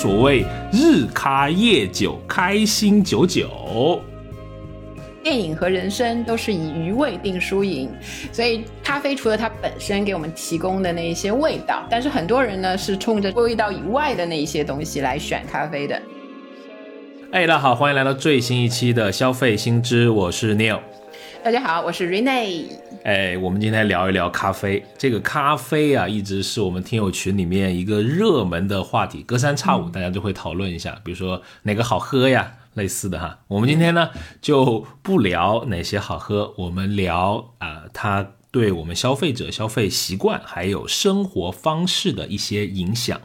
[0.00, 4.00] 所谓日咖夜酒，开心久久。
[5.22, 7.90] 电影和人生都是以余味定输赢，
[8.32, 16.00] 所以咖啡除了它本身给我们提供的那一些味道，但是很多人呢是冲着味道以外的那一些东西来选咖啡的。
[17.32, 20.78] 哎，大家好，欢迎来到最新一期的消费新知，我是 Neil。
[21.42, 22.66] 大家好，我是 Rene。
[23.02, 24.84] 哎，我们今天聊一聊咖啡。
[24.98, 32.56] 这个咖啡啊，一直是我们听友群里面一个热门的话题，隔三差五大家就会讨论一下，比如说哪个好喝呀。
[32.74, 43.20] 类似的哈，我们今天呢就不聊哪些好喝，我们聊啊，它对我们消费者消费习惯还有生活方式的一些影响。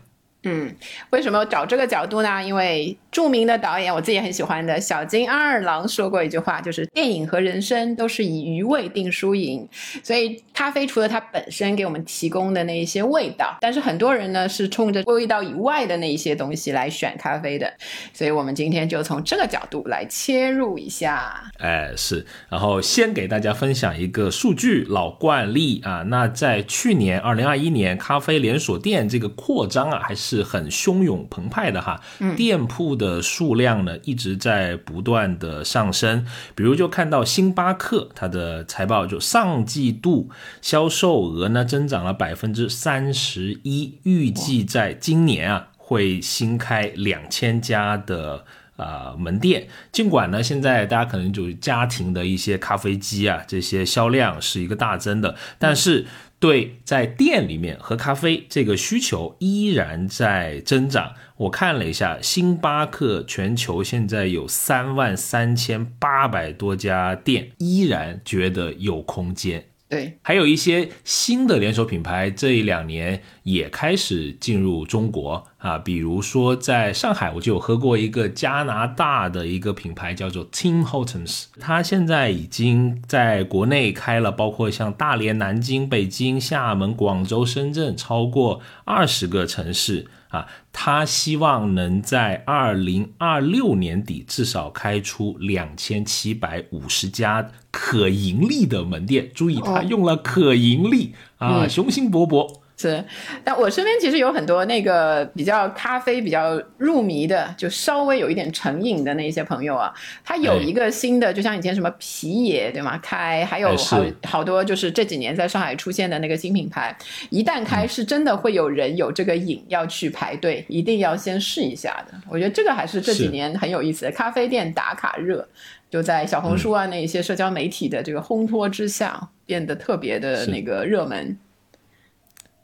[0.48, 0.72] 嗯，
[1.10, 2.44] 为什么找这个角度呢？
[2.44, 9.68] 因为著名的导演，我自己也很喜欢的小津安二郎说过一句话，就是电影和人生都是以余味定输赢。
[10.04, 17.74] 所以咖啡除了它本身给我们提供的那一些味道，但是很多人呢是冲着味道以外的那一些东西来选咖啡的。
[18.14, 21.52] 所以我们今天就从这个角度来切入一下。
[21.58, 30.35] 哎，是，然后先给大家分享一个数据，老惯例啊，那在去年二零二一年，咖啡连锁店这个扩张啊，还是。
[30.36, 32.02] 是很汹涌澎湃的哈，
[32.36, 36.26] 店铺的数量呢一直在不断的上升。
[36.54, 40.30] 比如就看到星巴克它的财报，就上季度
[40.62, 48.44] 销售额呢增长了百分之三十一，预计在今年啊会新开两千家的
[48.76, 49.68] 啊门店。
[49.92, 56.06] 尽管呢现在大家可能就家庭的一些咖啡机啊这些销量是一个大增的，但是。
[56.46, 61.12] 对，在店里面喝咖啡这个需求依然在增长。
[61.38, 69.66] 我看了一下，星巴克全球现在有三万三千八百多家店，依然觉得有空间。
[69.88, 75.78] 对，还有一些新的连锁品牌，这一两年也开始进入中国啊。
[75.78, 81.46] 比如说，在上海，我就有喝过一个加拿大的一个品牌，叫做 Tim Hortons。
[81.60, 90.08] 它现在已经在国内开了，包括像大连、南京、北京、厦门、广州、深圳，超过二十个城市。
[90.30, 90.48] 啊，
[90.78, 99.32] 他希望能在二零二六年底至少开出两千七百五十家可盈利的门店。
[99.34, 102.60] 注意，他用了可盈利啊，雄心勃勃。
[102.78, 103.02] 是，
[103.42, 109.94] 但我身边其实有很多那个比较咖啡比较入迷的，就稍微有一点成瘾的那些朋友啊，
[110.26, 112.98] 他有一个新的，就像以前什么皮爷对吗？
[113.02, 116.94] 开还有好好多就是这几年在上海出现的那个新品牌，
[117.30, 122.20] 一旦开是真的会有人有这个瘾要去排队，一定要先试一下的。
[122.30, 125.48] 我觉得这个还是这几年很有意思的咖啡店打卡热，
[125.90, 131.38] 就在小红书啊那一些社交媒体的这个烘托之下，变得特别的那个热门。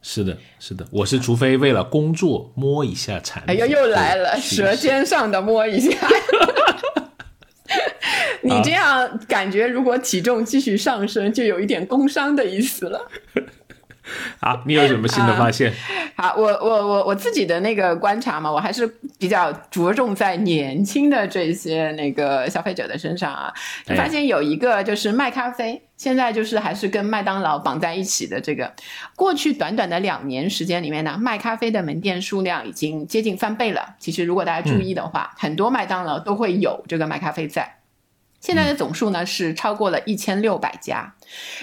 [0.01, 5.95] 是的，是的，我是除非为了工作摸一下产品，哎呀，又来了，舌尖上的摸一下。
[8.43, 12.99] 你这样感觉，如果体重继续上升，就有一点工伤的意思了。
[14.39, 15.71] 好， 你有什么新的发现？
[16.15, 18.85] 好，我我我我自己的那个观察嘛，我还是
[19.17, 23.51] 比较着重在年轻的这些那个消费者的身上啊，
[23.85, 28.71] 就发现有一个就是卖咖啡，现在就是还是跟麦当劳绑在一起的这个，
[29.15, 33.95] 过去短短的两年时间里面呢，卖咖啡的门店数量已经接近翻倍了。
[33.97, 37.77] 其实如果大家注意的话，很多麦当劳都会有这个卖咖啡在。
[38.41, 41.13] 现在的总数呢是超过了一千六百家，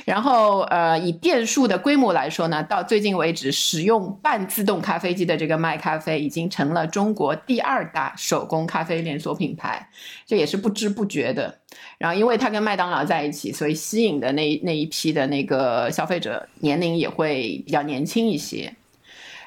[0.05, 9.89] 然后呃以店数的规模来说呢，到最近为止，使用半自动咖啡机的这个麦咖啡已经成了中国第二大手工咖啡连锁品牌，
[10.25, 11.59] 这也是不知不觉的。
[11.99, 18.73] 然后因为它跟麦当劳在一起，所以吸引的那那一批的那个消费者年龄也会比较年轻一些。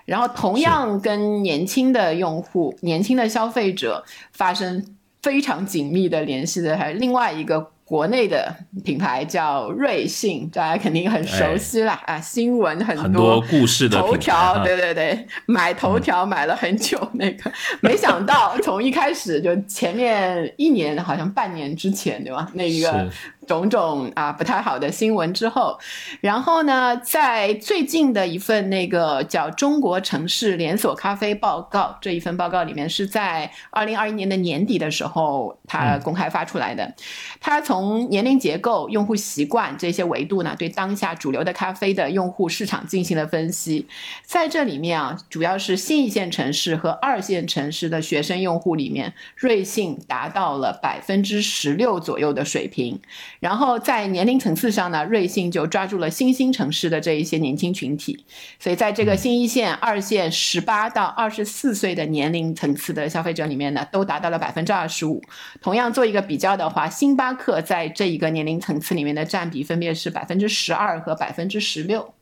[0.03, 4.03] 然后同样跟年轻的用户、年轻的消费者
[4.33, 4.97] 发生。
[5.21, 8.55] 非常紧密的联系的还有另外一个国内的
[8.85, 17.51] 品牌叫瑞幸，大家肯定很熟悉啦啊，新闻很多故事的头条，对对对，买头条买了很久那个，
[17.81, 22.49] 没想到从一开始就前面一年好像半年之前对吧？
[22.53, 23.09] 那一个。
[23.51, 25.77] 种种啊不太好的新闻之后，
[26.21, 36.93] 然后呢，在最近的一份那个叫《中国城市连锁咖啡报告》这一份报告里面，是在二零二一年的年底的时候，它公开发出来的。
[37.41, 43.85] 它从年龄结构、用户习惯这些维度呢，对当下主流的咖啡的用户市场进行了分析。
[44.23, 53.01] 在这里面啊，主要是新一线城市和二线城市的学生用户里面，瑞幸达到了百分之十六左右的水平。
[53.41, 58.23] 然后在年龄层次上呢，瑞幸就抓住了新兴城市的这一些年轻群体，
[58.59, 65.19] 所以在这个新一线、二线十八到二十四岁的年龄层次的消费者里面呢，都达到了百分之二十五。
[65.59, 72.13] 同样做一个比较的话，星巴克在这一个年龄层次里面的占比分别是百分之十二和百分之十六。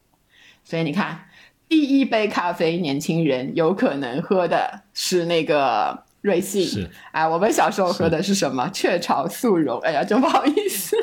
[0.64, 1.26] 所以你看，
[1.68, 6.06] 第一杯咖啡，年轻人有可能喝的是那个。
[6.22, 8.70] 瑞幸是啊，我们小时候喝的是什么？
[8.74, 9.80] 雀巢速溶。
[9.80, 10.96] 哎呀，真不好意思。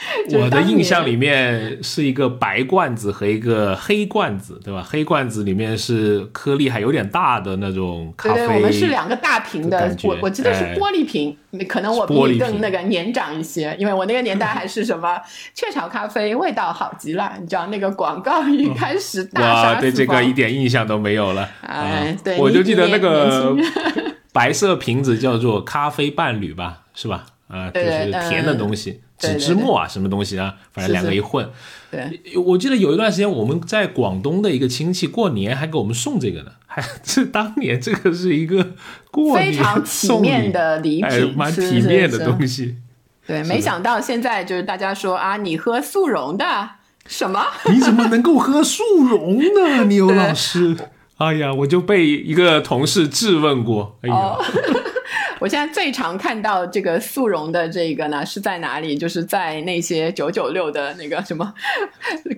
[0.30, 4.80] 我的印象里面是一个白罐子和一个黑罐子，对吧？
[4.88, 8.46] 黑罐子里面是颗粒还有点大的那种咖啡。
[8.46, 11.36] 对，我们是两个大瓶的，我我记得是玻璃瓶，
[11.68, 15.20] 可能我比你更那个年长一些，因为我那个年代还是什么
[15.52, 17.32] 雀巢咖啡，味道好极了。
[17.40, 21.48] 你知道那个广告一开始大哇，对这个一点印象都没有了。
[21.62, 23.56] 哎，对，我就记得那个。
[24.38, 27.26] 白色瓶子叫做咖啡伴侣吧，是吧？
[27.48, 30.54] 啊，就是甜的东西，纸之末啊，什么东西啊？
[30.72, 31.50] 反正两个一混。
[31.90, 38.74] 对，我记得有一段时间我们在广东的一个亲戚过年还给我们送这个呢，还 这当年这个是一个
[39.10, 42.76] 过年 非常体面的礼品，蛮体面的东西。
[43.26, 46.44] 对，没想到现在就是大家说啊，你喝速溶的
[47.06, 47.42] 什么？
[47.72, 49.84] 你怎么能够喝速溶呢？
[49.88, 50.76] 牛老师。
[51.18, 53.98] 哎呀，我就被一个同事质问过。
[54.02, 54.36] 哎呀，
[55.40, 58.96] 我现在最常看到这个速溶的这个呢，是在哪里？
[58.96, 61.52] 就是在那些九九六的那个什么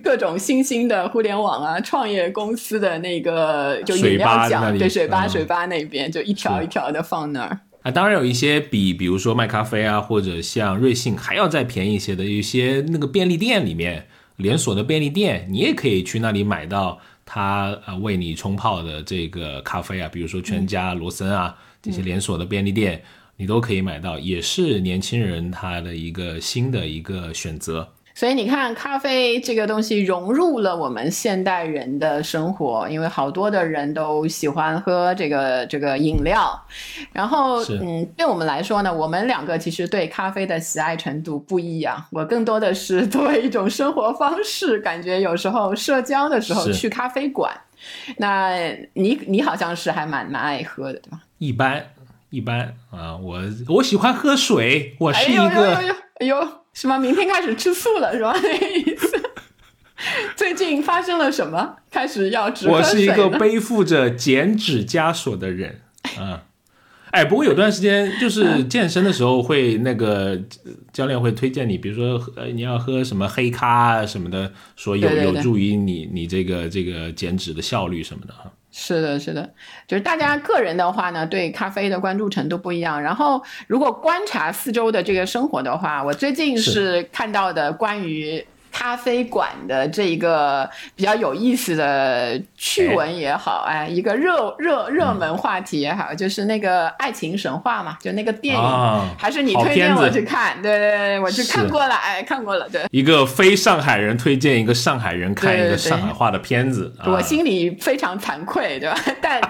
[0.03, 7.59] 各种新兴的互联网啊创业公司的那个就饮料奖，对水吧水吧那边就一条一条的放那儿。
[7.83, 14.07] 啊，当然有一些比比如说卖咖啡啊，或者像瑞幸还要再便宜一些的，有一些那个便利店里面
[14.37, 16.99] 连锁的便利店，你也可以去那里买到。
[17.25, 23.03] 他呃为你冲泡的这个咖啡啊，比如说全家、罗森啊这些连锁的便利店，
[23.37, 27.87] 你都可以买到，也是年轻人他的一个新的一个选择。
[28.13, 36.61] 所以你看，咖啡这个东西融入了我们现代人的生活，因为好多的人都喜欢喝这个这个饮料。
[37.13, 42.03] 然后，嗯，对我们来说呢，我们两个其实对咖啡的喜爱程度不一样。
[42.11, 47.51] 我更多的是作为一种生活方式，感觉有时候社交的时候去咖啡馆。
[48.17, 48.55] 那
[48.93, 51.21] 你你好像是还蛮蛮爱喝的，对吧？
[51.39, 51.83] 一般
[52.29, 56.60] 一般啊，我我喜欢喝水，我是一个哎呦哎呦。
[56.73, 56.97] 是吗？
[56.97, 58.33] 明天开始吃素了，是吧？
[58.41, 59.21] 那意思。
[60.35, 61.75] 最近发生了什么？
[61.91, 65.81] 开始要只我是一个背负着减脂枷锁的人
[66.17, 66.43] 啊！
[67.11, 70.41] 哎，不过有段时间就是健身的时候，会那个
[70.91, 78.51] 教练会推荐你，比如说呃，你要喝什么黑咖啊什么的，说有有助于你你这个这个减脂的效率什么的哈。
[78.71, 79.53] 是的，是的，
[79.87, 83.01] 就是大家个人的话呢，对咖啡的关注程度不一样。
[83.01, 88.45] 然后，如果观察四周的这个生活的话，我最近是看到的关于。
[88.71, 100.61] 咖啡馆的这一个比较有意思的趣闻也好，哎，一个热热热门话题也好，就是那个爱情神话嘛，就那个电影，还是你推荐我去看？
[100.61, 102.85] 对对对，我去看过了，哎，看过了，对。
[102.91, 108.97] 一个非上海人推荐一个上海人看一个上海话的片子，我心里非常惭愧，对吧？
[109.21, 109.41] 但。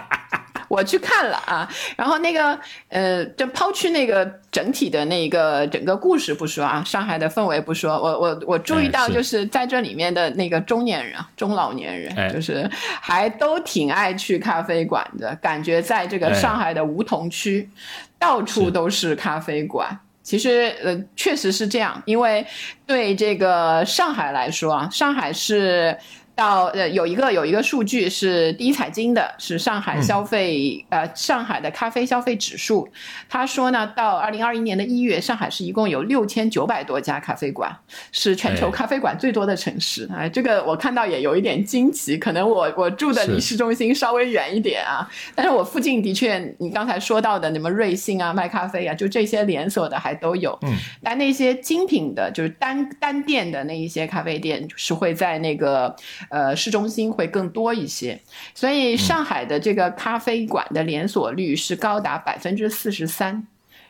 [0.72, 2.58] 我去看了啊，然后那个
[2.88, 12.70] 呃，就抛去那个整体的那个整个故事不说啊，上海的氛围不说，我我我注意到就是在这里面的那个中年人、中老年人，就是
[13.02, 17.70] 还都挺爱去咖啡馆的，感觉在这个上海的梧桐区，
[18.18, 20.00] 到处都是咖啡馆。
[20.24, 22.46] 其实呃，确实是这样，因为
[22.86, 25.98] 对这个上海来说啊，上海是。
[26.36, 32.88] 到呃有一个有一个数据是第一财经的，是上海消费呃上海的咖啡消费指数。
[33.30, 37.72] 他说呢，到二零二一年的一月，上海市一共有六千九百多家咖啡馆，
[38.12, 40.10] 是全球咖啡馆最多的城市。
[40.16, 50.58] 哎，这个我看到也有一点惊奇，可能我我住的离市中心稍微远一点啊，但是我附近的确你刚才说到的什么瑞幸啊、卖咖啡啊，就这些连锁的还都有。
[50.62, 50.74] 嗯，
[51.04, 55.96] 但那些精品的，就是单单店的那一些咖啡店，是会在那个。
[56.30, 58.20] 呃，市中心会更多一些，
[58.54, 63.48] 所以上海的这个咖啡馆的连锁率是高达百分之四十三。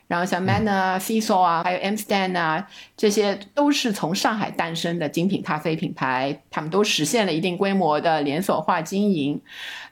[0.07, 9.41] 然后像 Manner 啊、c s o 啊，还有 M Stand 啊，这些都是从上海诞生的精品咖啡品牌，他们都实现了一定规模的连锁化经营。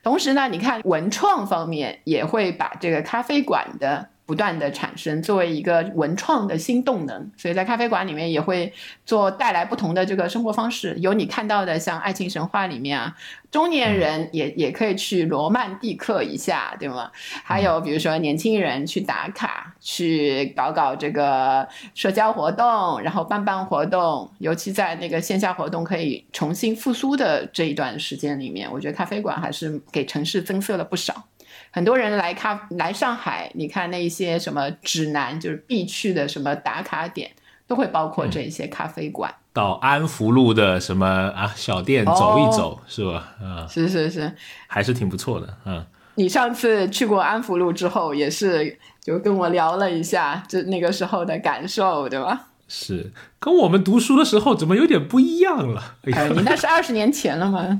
[0.04, 4.10] 同时呢，你看文创方面也会把这个咖啡馆的。
[4.30, 8.72] 不断的产生，作为一个文创的新动能，所以在咖啡馆里面也会
[9.04, 10.96] 做带来不同的这个生活方式。
[11.00, 13.16] 有你看到的像《爱情神话》里面啊，
[13.50, 17.10] 中年人也也可以去罗曼蒂克一下，对吗？
[17.44, 31.24] 还有比如说年轻人去打卡，去搞搞这个社交活动，然后办办活动，尤其在那个线下活动可以重新复苏的这一段时间里面，我觉得咖啡馆还是给城市增色了不少。
[31.72, 37.30] 很多人来咖来上海，你看那些什么指南，就是必去的什么打卡点，
[37.68, 39.34] 都会包括这些咖啡馆。
[39.52, 43.36] 到安福路的什么啊小店走一走，是吧？
[43.42, 44.32] 啊，是是是，
[44.68, 45.58] 还是挺不错的。
[45.66, 45.86] 嗯，
[46.16, 52.48] 你上次去过安福路之后，也是就跟我聊了一下，就那个时候的感受，对吧？
[52.68, 55.96] 是，跟我们读书的时候怎么有点不一样了？
[56.14, 57.78] 哎，你那是二十年前了吗？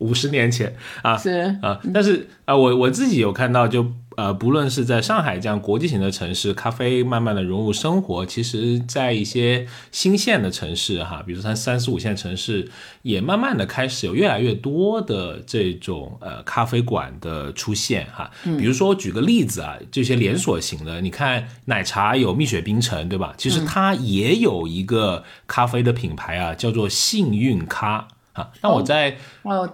[0.00, 12.68] 五十年前啊，是啊，但是啊，我我自己有看到，就呃，不论是在上海这样国际型的城市，咖啡慢慢的融入生活，其实，在一些新线的城市哈，比如说三四五线城市，
[13.02, 18.30] 也慢慢的开始有越来越多的这种呃咖啡馆的出现哈。
[18.58, 23.32] 比如说我举个例子啊，这些连锁型的，你看奶茶有蜜雪冰城对吧？
[23.38, 28.08] 其实它也有一个咖啡的品牌啊，叫做幸运咖。
[28.40, 29.16] 啊，那我在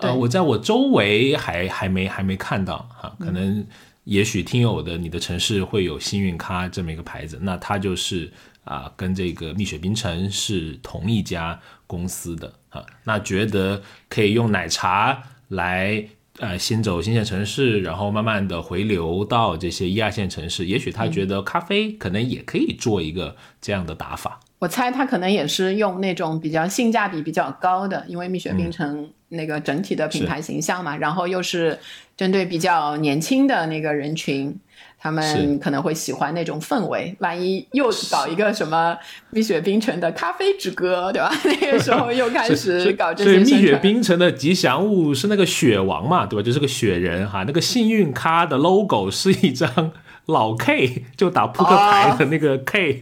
[0.01, 3.65] 呃，我在我周围还还没还没看到哈，可能
[4.05, 8.33] 也许听友的你的城市会有幸运咖这么一个牌子，那它就是
[8.65, 16.05] 啊，跟这个蜜雪冰城是同一家公司的啊，那觉得可以用奶茶来
[16.39, 24.41] 呃先走新线城市，然后慢慢的回流到这些一二线城市，也许他觉得咖啡可能也可以做一个这样的打法。
[24.59, 31.79] 我猜他可能也是用那种比较性价比比较高的，因为蜜雪冰城那个整体的品牌形象嘛，然后又是
[32.17, 34.59] 针对比较年轻的那个人群，
[34.99, 37.15] 他们可能会喜欢那种氛围。
[37.19, 38.97] 万一又搞一个什么
[39.29, 41.31] 蜜雪冰城的咖啡之歌，对吧？
[41.45, 43.31] 那个时候又 开始搞这些。
[43.31, 46.43] 所以蜜雪冰城的吉祥物是那个雪王嘛，对吧？
[46.43, 47.45] 就是个雪人哈。
[47.47, 49.93] 那个幸运咖的 logo 是一张
[50.25, 53.01] 老 K，就打扑克牌的那个 K。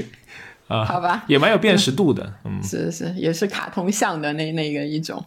[0.68, 5.24] 啊，好吧，也蛮有辨识度的，嗯， 是是，也是卡通像的那那个一种，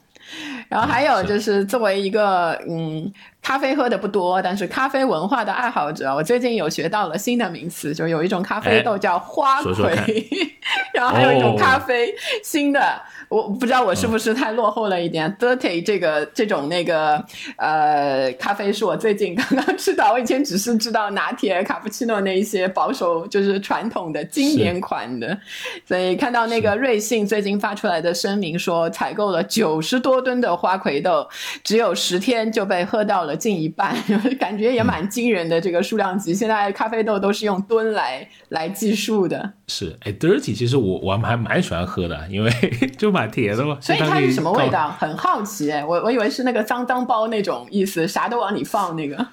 [0.70, 3.12] 然后还有就是作为一个嗯。
[3.39, 10.27] 咖啡喝的不多，但是咖啡文化的爱好者，我最近有学到了新的名词，就有一种咖啡豆叫花魁，
[10.94, 12.13] 然后还有一种咖啡
[12.44, 15.34] 新的，我不知道我是不是太落后了一点。
[15.39, 17.24] Dirty 这个这种那个
[17.55, 25.38] 呃咖啡是我最近刚刚知道，我以前只是知道拿铁、卡布奇诺那一些保守就是传统的经典款的，
[25.86, 31.27] 所以看到那个瑞幸最近发出来的声明说，采购了九十多吨的花魁豆，
[31.63, 33.38] 只有十天就被喝到了。
[33.38, 33.96] 近一半，
[34.39, 36.34] 感觉也蛮惊人的这个数量级。
[36.34, 39.53] 现在咖啡豆都是用吨来来计数的。
[39.67, 42.51] 是，哎，dirty，其实我我还蛮喜欢喝的，因为
[42.98, 43.77] 就蛮甜的嘛。
[43.81, 44.89] 所以它是什么味道？
[45.00, 49.27] 很好奇，哎，我我以为是那个脏脏包那种意思，啥都往里放那个。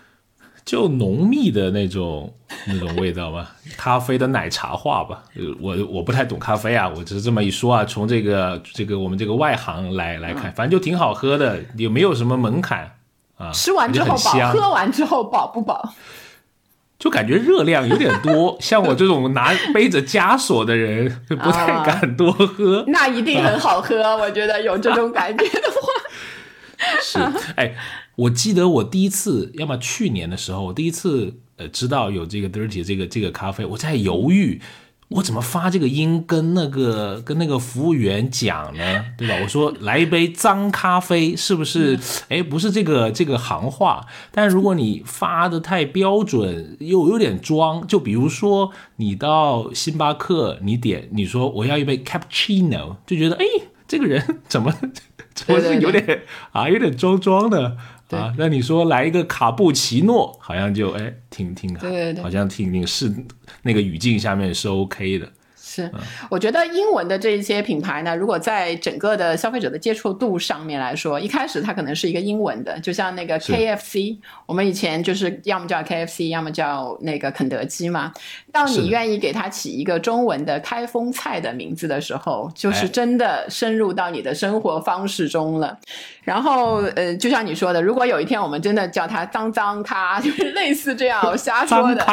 [0.64, 2.32] 就浓密的那种
[2.66, 5.22] 那种味道吧， 咖啡的奶茶化吧。
[5.60, 7.84] 我我不太懂咖啡啊，我只是这么一说啊。
[7.84, 12.90] 从这个这个我们这个外行来来看，反正就挺好喝的，也没有什么门槛。
[13.36, 15.92] 啊，吃完之后饱，喝完之后饱不饱？
[17.14, 22.84] 就感觉热量有点多， 像我这种拿背着枷锁的人，不太敢多喝。
[22.88, 25.88] 那一定很好喝，我觉得有这种感觉的话。
[27.00, 27.18] 是，
[27.56, 27.74] 哎，
[28.16, 34.60] 我记得我第一次，要么去年的时候，我第一次呃知道有这个 dirty 这个这个咖啡，我在犹豫。
[35.14, 39.04] 我怎么发这个音跟那个跟那个服务员讲呢？
[39.16, 39.36] 对吧？
[39.42, 41.96] 我说来一杯脏咖啡，是不是？
[42.28, 44.04] 哎，不是这个这个行话。
[44.32, 53.44] 但如果你发的太标准，又有点装，就比如说你到星巴克，你点你说我要一杯 cappuccino，就觉得哎，
[53.86, 54.72] 这个人怎么
[55.32, 57.76] 怎么是有点啊，有点装装的。
[58.10, 61.74] 啊，那你说来一个卡布奇诺，好像就哎，挺挺，
[62.22, 63.12] 好像挺挺是
[63.62, 65.32] 那个语境下面是 OK 的。
[65.74, 65.90] 是，
[66.30, 78.12] 我觉得英文的这一些品牌呢，如果在整个的消费者的接触度上面来说，一开始它可能是一个英文的，就像那个 KFC，我们以前就是要么叫 KFC，要么叫那个肯德基嘛。
[78.52, 85.76] 当你愿意给它起一个中文的开封菜的名字的时候，就是真的深入到你的生活方式中了。
[86.22, 92.06] 然后，呃，就像你说的，如果有一天我们真的叫它“脏脏咖”，就是类似这样瞎说的，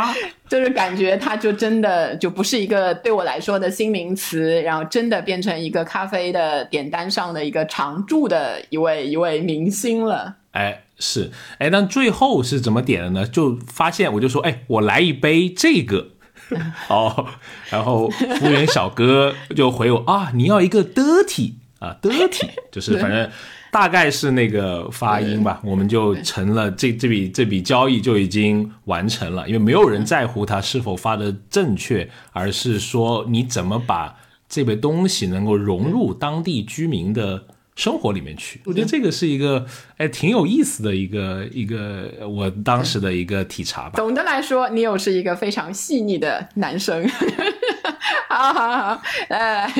[0.50, 10.38] 就是感觉它就真的就不是一个对我来说说的新名词，然后真的变成一个咖啡的点单上的一个常驻的一位一位明星了。
[10.52, 13.28] 哎，是，哎，但最后是怎么点的呢？
[13.28, 16.12] 就发现我就说，哎，我来一杯这个，
[16.88, 17.28] 哦，
[17.70, 23.30] 然后服务员小哥就回我啊，你要一个 dirty 啊，dirty，就是反正
[23.72, 34.16] 大概是那个发音吧，我们就成了这这笔这笔交易就已经完成了，因为没有人在乎它是否发的正确，而是说你怎么把
[34.48, 37.44] 这个东西能够融入当地居民的。
[37.74, 43.94] 生活里面去，我觉得这个是一个哎挺有意思的一个一个我当时的一个体察吧。
[43.96, 47.02] 总的来说，你又是一个非常细腻的男生。
[48.28, 49.72] 好 好好，来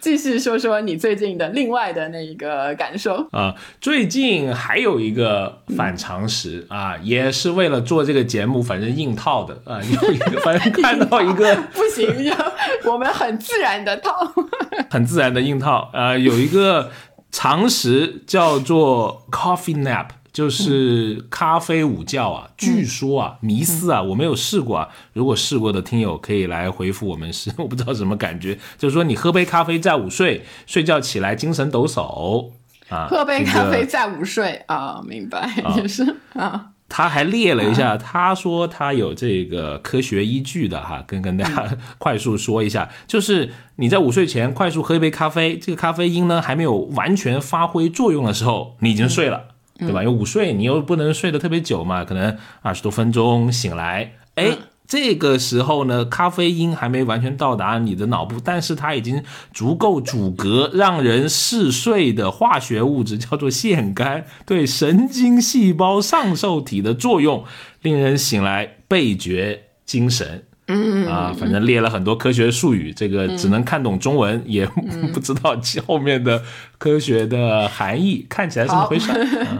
[0.00, 3.54] 继续说说你最近的另外的那一个感受啊。
[3.80, 9.80] 最近还有一个反常识啊，也是为了做这个节目，反正硬套的啊。
[9.82, 12.34] 有一个，反正看到一个 不行，要
[12.84, 14.12] 我们很自然的套，
[14.90, 16.16] 很自然的硬套啊。
[16.16, 16.90] 有一个。
[17.36, 22.50] 常识叫做 coffee nap，就是咖啡午觉啊。
[22.58, 24.88] 据说啊，迷思啊，我没有试过啊。
[25.14, 28.58] 如果试过的听友可以来回复我们，是 我不知道什么感觉。
[28.76, 32.50] 就是说你喝杯咖啡再午睡，睡觉起来精神抖擞
[32.90, 33.06] 啊。
[33.08, 36.72] 喝杯咖啡再午睡啊，明白就是啊。
[36.86, 50.02] 他还列了一下，他说他有这个科学依据的哈，跟跟大家 快速说一下，就是你在午睡前快速喝一杯咖啡，这个咖啡因呢还没有完全发挥作用的时候，你已经睡了，对吧？
[50.02, 54.56] 因为午睡你又不能睡得特别久嘛，可能二十多分钟醒来，哎。
[54.86, 67.44] 这个时候呢，咖啡因还没完全到达你的脑部，但是它已经足够阻隔让人嗜睡的化学物质，叫做腺苷，对神经细胞上受体的作用，
[67.80, 70.44] 令人醒来倍觉精神。
[70.66, 74.66] 嗯啊，反正列了很多科学术语，这个只能看懂中文，也
[75.12, 75.56] 不知道
[75.86, 76.42] 后面的
[76.78, 79.10] 科学的含义，看起来怎么回事？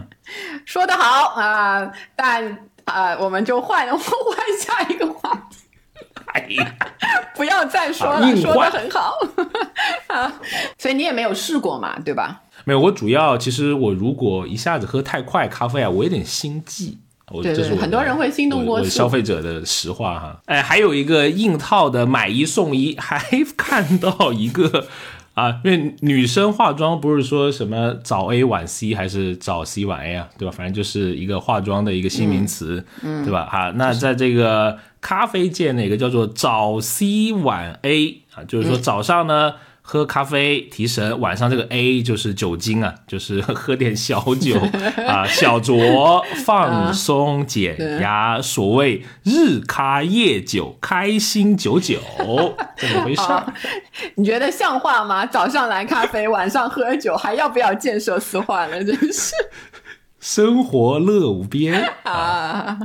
[0.65, 2.57] 说得好啊，但。
[2.85, 3.99] 啊，我们就换 换
[4.59, 5.57] 下一个话题。
[6.27, 6.75] 哎呀，
[7.35, 9.17] 不要再说了，说的很好。
[10.05, 10.31] 啊，
[10.77, 12.43] 所以你也没有试过嘛，对吧？
[12.63, 16.99] 没有，我主要其实我如果一下子喝太快咖啡啊，我有点心悸。
[17.31, 20.39] 我这是很多人会心动过消费者的实话哈。
[20.45, 23.19] 哎，还有一个硬套的买一送一， 还
[23.57, 24.87] 看到一个。
[25.33, 30.53] 啊，因为女生化妆不是说什么早 A 晚 C 还是早 C 晚 A 啊，对吧？
[30.55, 33.45] 反正就是一个化妆的一个新名词，嗯对吧？
[33.45, 39.55] 哈，那在这个咖啡界，那个叫做早 C 晚 A 啊，就是说早上呢。
[39.87, 44.59] 喝咖啡提神，晚上这个 A 就是酒精啊， 就是喝点小酒
[45.07, 51.99] 啊，小酌放松减压，所谓日咖夜酒，开心九九，
[52.75, 53.21] 怎么回事？
[54.15, 55.23] 你觉得像话吗？
[55.23, 58.83] 早上来咖啡，晚上喝酒，还要不要建设四化了？
[58.83, 59.33] 真是。
[60.25, 62.75] 生活乐无边 啊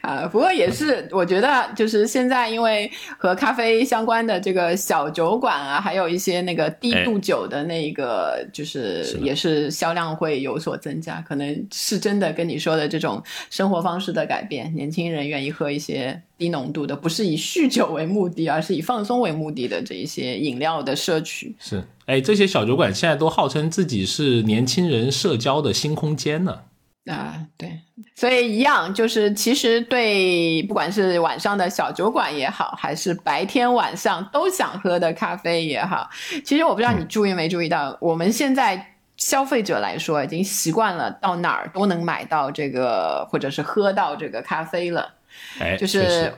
[0.00, 0.28] 啊！
[0.30, 11.20] 不过也是，我觉得就是现在，因为和咖啡相关的这个小酒馆啊，还有一些那个低度酒的那个，就是也是销量会有所增加。
[11.22, 21.56] 可能是真的跟你说的这种生活方式的改变，年轻人愿意喝一些低浓度的，不是以酗酒为目的，而是以放松为目的的这一些饮料的摄取。
[21.58, 26.60] 是，哎，这些小酒馆现在都号称自己是年轻人社交的新空间呢。
[27.06, 27.78] 啊，对，
[28.14, 36.08] 所以一样，就是其实对，不管是晚上的小酒馆也好，还是白天晚上都想喝的咖啡也好，
[36.44, 45.12] 其实我不知道你注意没注意到，我们现在消费者来说，已经习惯了到哪儿都能买到这个，或者是喝到这个咖啡了，
[45.58, 46.32] 哎，就是。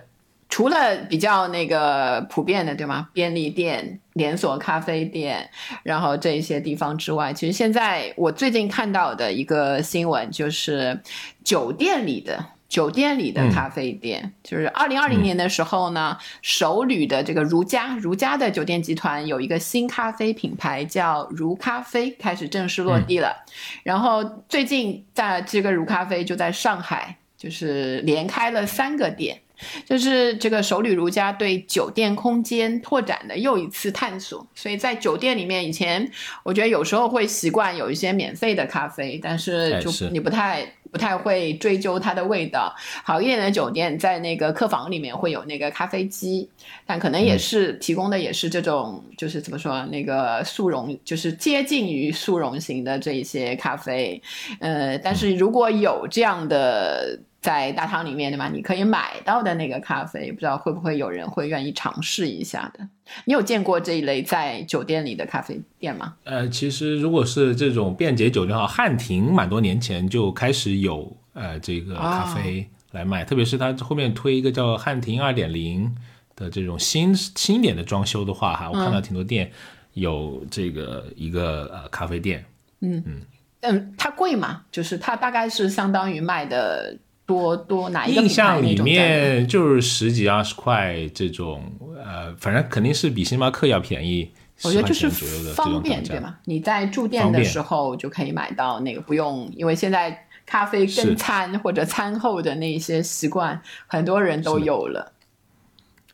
[0.48, 3.08] 除了比较那个普遍的，对吗？
[3.12, 5.50] 便利店、连锁咖啡店，
[5.82, 11.00] 然后这一些地方之外，其实现在我最近看到的一个新闻就是
[11.42, 23.44] 酒店里的酒店里的咖啡店，就是二零二零年的时候呢，首旅的这个如家如家的酒店集团有一个新咖啡品牌叫如咖啡，开始正式落地了。
[23.82, 29.40] 然后最近在这个如咖啡就在上海，就是连开了三个店。
[29.84, 36.10] 就是这个首旅如家对酒店空间拓展的又一次探索，所以在酒店里面，以前
[36.42, 42.74] 我觉得有时候会习惯有一些免费的咖啡，但是就你不太不太会追究它的味道。
[43.02, 46.48] 好一点的酒店在那个客房里面会有那个咖啡机，
[46.86, 54.20] 但可能也是提供的也是这种，就是怎么说那个速溶，就是接近于速溶型的这一些咖啡。
[54.60, 57.18] 呃，但是如果有这样的。
[57.46, 58.48] 在大堂里面对吧？
[58.48, 62.88] 你可以买到的那个咖啡，不知道会不会有人会愿意尝试一下的？
[63.24, 66.16] 你有见过这一类在酒店里的咖啡店吗？
[66.24, 75.94] 呃，其实如果是这种便捷酒店哈，汉庭蛮多年前就开始有呃这个咖啡来卖，特别是它后面推一个叫汉庭二点零
[76.34, 79.48] 的这种新新点的装修的话哈，我看到挺多店
[79.92, 82.44] 有这个一个呃咖啡店。
[82.80, 83.20] 嗯嗯
[83.60, 84.62] 嗯，它贵吗？
[84.72, 86.98] 就是它大概是相当于卖的。
[87.26, 91.62] 多多哪一个印象里面就是十几二十块这种，
[92.02, 94.30] 呃，反正肯定是比星巴克要便宜。
[94.62, 95.10] 我觉得就是
[95.54, 96.36] 方便，对吗？
[96.46, 105.12] 你在住店的时候就可以买到那个，不用，因为现在咖啡跟餐或者餐后的那些习惯，很多人都有了。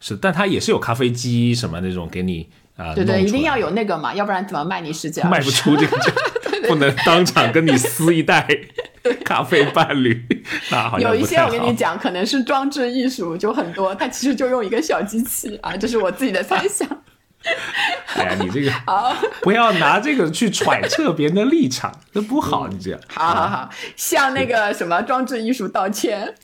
[0.01, 2.93] 是，但它也是有咖啡机什么那种给你啊。
[2.93, 5.23] 对对，一定要有那个嘛，要不然怎么卖你十几？
[5.23, 5.97] 卖不出这个，
[6.67, 8.49] 不能当场跟你撕一袋。
[9.25, 10.25] 咖啡伴侣，
[11.01, 16.89] 有一些我跟你讲，可能是装置艺术，就很多，它其实就用一个小机器啊，这是我自己的猜想。
[18.15, 18.71] 哎呀，你这个
[19.41, 22.69] 不要拿这个去揣测别人的立场，这不好。
[22.69, 26.35] 你这样，好好好，向那个什么装置艺术道歉。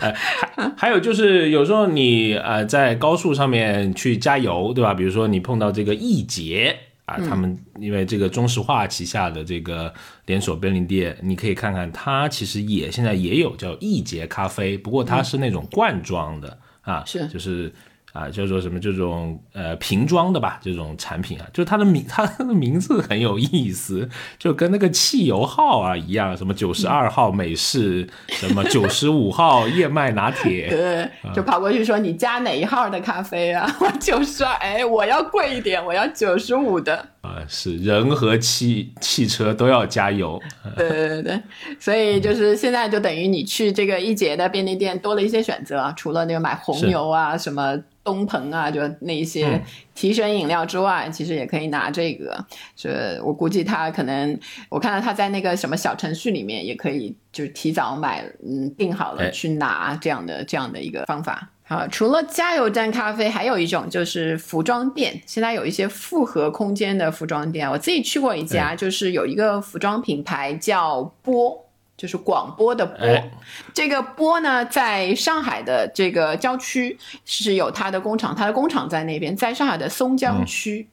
[0.00, 0.14] 哎，
[0.56, 4.94] 还还有就是有时候你呃在高速上面去加油，对吧？
[4.94, 6.78] 比如说你碰到这个易捷。
[7.12, 9.92] 啊，他们因为这个中石化旗下的这个
[10.26, 17.72] 连锁便利店，你可以看看，它其实也现在也有叫易捷咖啡，不过它是那种罐装的啊，是就是。
[18.12, 33.66] 啊，叫做什么这种呃瓶装的吧，这种产品啊，就它的名， 它的名字很有意思，就跟那个汽油号啊一样，什么九十二号美式，什么九十五号燕麦拿铁， 对，就跑过去说你加哪一号的咖啡啊？
[33.80, 37.08] 我九十二，哎，我要贵一点，我要九十五的。
[37.22, 40.38] 啊，是人和汽汽车都要加油。
[40.76, 41.42] 对对对对，
[41.78, 47.78] 所以就是现在就等于你去这个一节的便利店多了一些选择，除了那个买红牛啊什么。
[48.04, 49.62] 东鹏啊，就那一些
[49.94, 52.44] 提神饮料之外，其实也可以拿这个。
[52.76, 54.38] 是我估计他可能，
[54.68, 61.48] 我看到他在那个什么小程序里面也可以，就是提早买，嗯，订好了去拿这样的这样的一个方法。
[61.64, 65.18] 好，除了加油站咖啡，还有一种就是服装店。
[65.24, 71.66] 现在有一些复合空间的服装店，我自己去过一家，就是有一个服装品牌叫波。
[72.02, 73.06] 就是广播的播，
[73.72, 80.84] 这个播呢，在上海的这个郊区是有它的工厂，它的工厂在那边，在上海的松江区。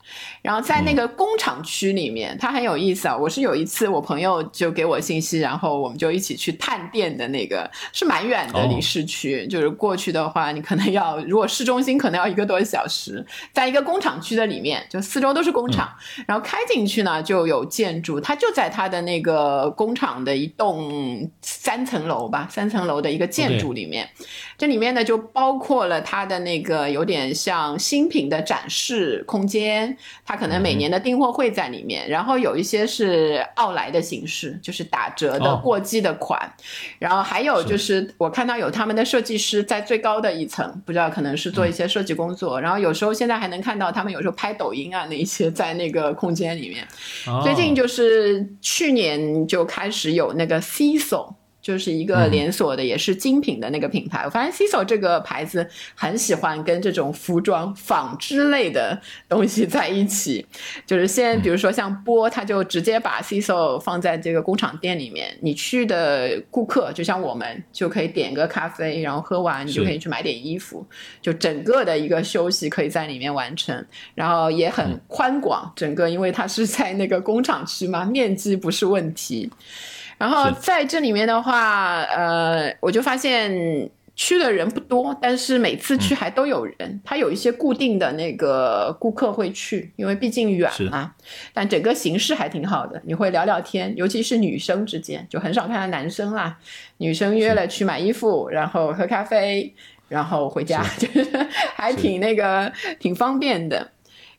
[0.44, 3.18] 然后在那个工厂区里面，它很有意思啊。
[3.18, 9.48] 我是有一次我朋友就给我信息，然后我们就一起去探店的那个，是蛮远的，离市区。
[9.48, 15.92] 就是过去的话，你可能要如果市中心可能要一个多小时，在一个工厂区的里面，就四周都是工厂，
[16.28, 20.99] 然后开进去呢就有建筑，它就在它的那个工厂的一栋。
[21.00, 24.10] 嗯，三层楼吧，三层楼的一个建筑里面，
[24.58, 36.54] 这里面呢就包括了它的那个有点像新品的展示空间，它可能每年的订货会在里面，然后有一些是奥莱的形式，就是打折的过季的款，
[37.00, 46.86] 然后还有就是我看到有他们的设计师在最高的一层，不知道可能是做一些设计工作，然后有时候现在还能看到他们有时候拍抖音啊那些在那个空间里面，
[47.42, 54.24] 最近就是去年就开始有那个 CISO 就是一个连锁的，也是精品的那个品牌。
[54.24, 60.46] 我发现 CISO 这个牌子很喜欢跟这种服装纺织类的东西在一起。
[60.88, 65.38] 就是现在，比如说像波，他就直接把 CISO 放在这个工厂店里面。
[65.42, 70.88] 你去的顾客，就像我们，就可以点个咖啡，然后喝完你就可以去买点衣服，
[71.22, 73.86] 就整个的一个休息可以在里面完成。
[74.16, 79.52] 然后也很宽广，整个因为它是在那个工厂区嘛，面积不是问题。
[80.20, 87.02] 然后在这里面的话，呃，我就发现去的人不多，但是每次去还都有人。
[87.06, 91.16] 他有一些固定的那个顾客会去，因为毕竟远嘛。
[91.54, 96.58] 但整个形式还挺好的，你会聊聊天，尤其是女生之间，就很少看到男生啦。
[96.98, 99.74] 女生约了去买衣服，然后喝咖啡，
[100.10, 103.90] 然后回家，就 是还挺那个挺方便的。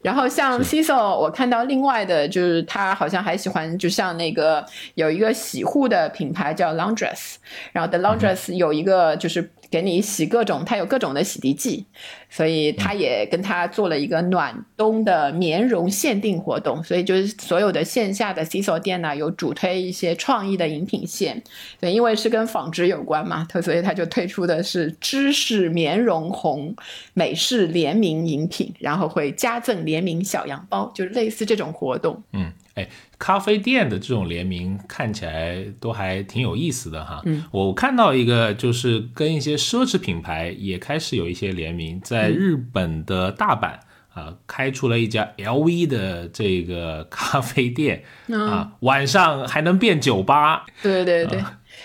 [0.02, 7.36] 然后像 CISO，我看到另外的就是他好像还喜欢，就像那个有一个洗护的品牌叫 Laundress，
[7.72, 9.50] 然后 The Laundress 有一个就是。
[9.70, 11.86] 给你洗各种，它有各种的洗涤剂，
[12.28, 21.40] 所以它也跟它做了一个暖冬的棉绒限定活动，所以就是所有的线下的 CISO 店呢，有主推一些创意的饮品线，
[21.80, 26.74] 对，因为是跟纺织有关嘛，它所以它就推出的是芝士棉绒红
[27.14, 32.50] 美式联名饮品，然后会加赠联名小羊包，就是类似这种活动，嗯。
[32.80, 32.88] 哎，
[33.18, 37.20] 咖啡店的这种联名看起来都还挺有意思的哈。
[37.26, 43.74] 嗯，我看到一个就是跟一些奢侈品牌也开始有一些联名，在日本的大阪
[44.12, 50.66] 啊，开出了一家 LV 的这个咖啡店啊，晚上还能变酒吧。
[50.82, 51.42] 对对对。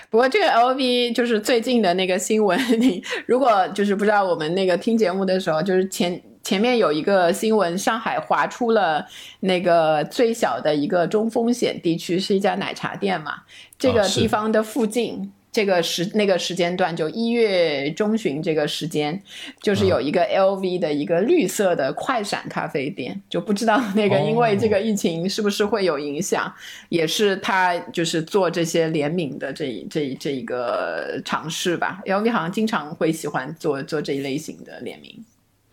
[0.10, 9.04] 不过这个 LV 就是最近的那个新闻，你如果就是不知道我们那个听节目的时候，就是前前面有一个新闻，上海划出了
[9.40, 13.42] 那个最小的一个中风险地区，是一家奶茶店嘛，
[13.80, 15.34] 这个地方的附近。
[15.52, 19.20] 这个时那个时间段就一月中旬这个时间，
[19.62, 26.54] 就是有一个 LV 的一个绿色的快闪咖啡店，就不知道那个因为这个疫情是不是会有影响，
[26.90, 32.02] 也是他就是做这些联名的这这这一个尝试吧。
[32.06, 35.24] LV 好像经常会喜欢做做这一类型的联名，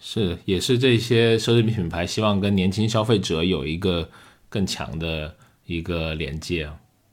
[0.05, 4.09] 是也是这些奢侈品品牌希望跟年轻消费者有一个
[4.49, 5.33] 更强的
[5.65, 6.69] 一个连接。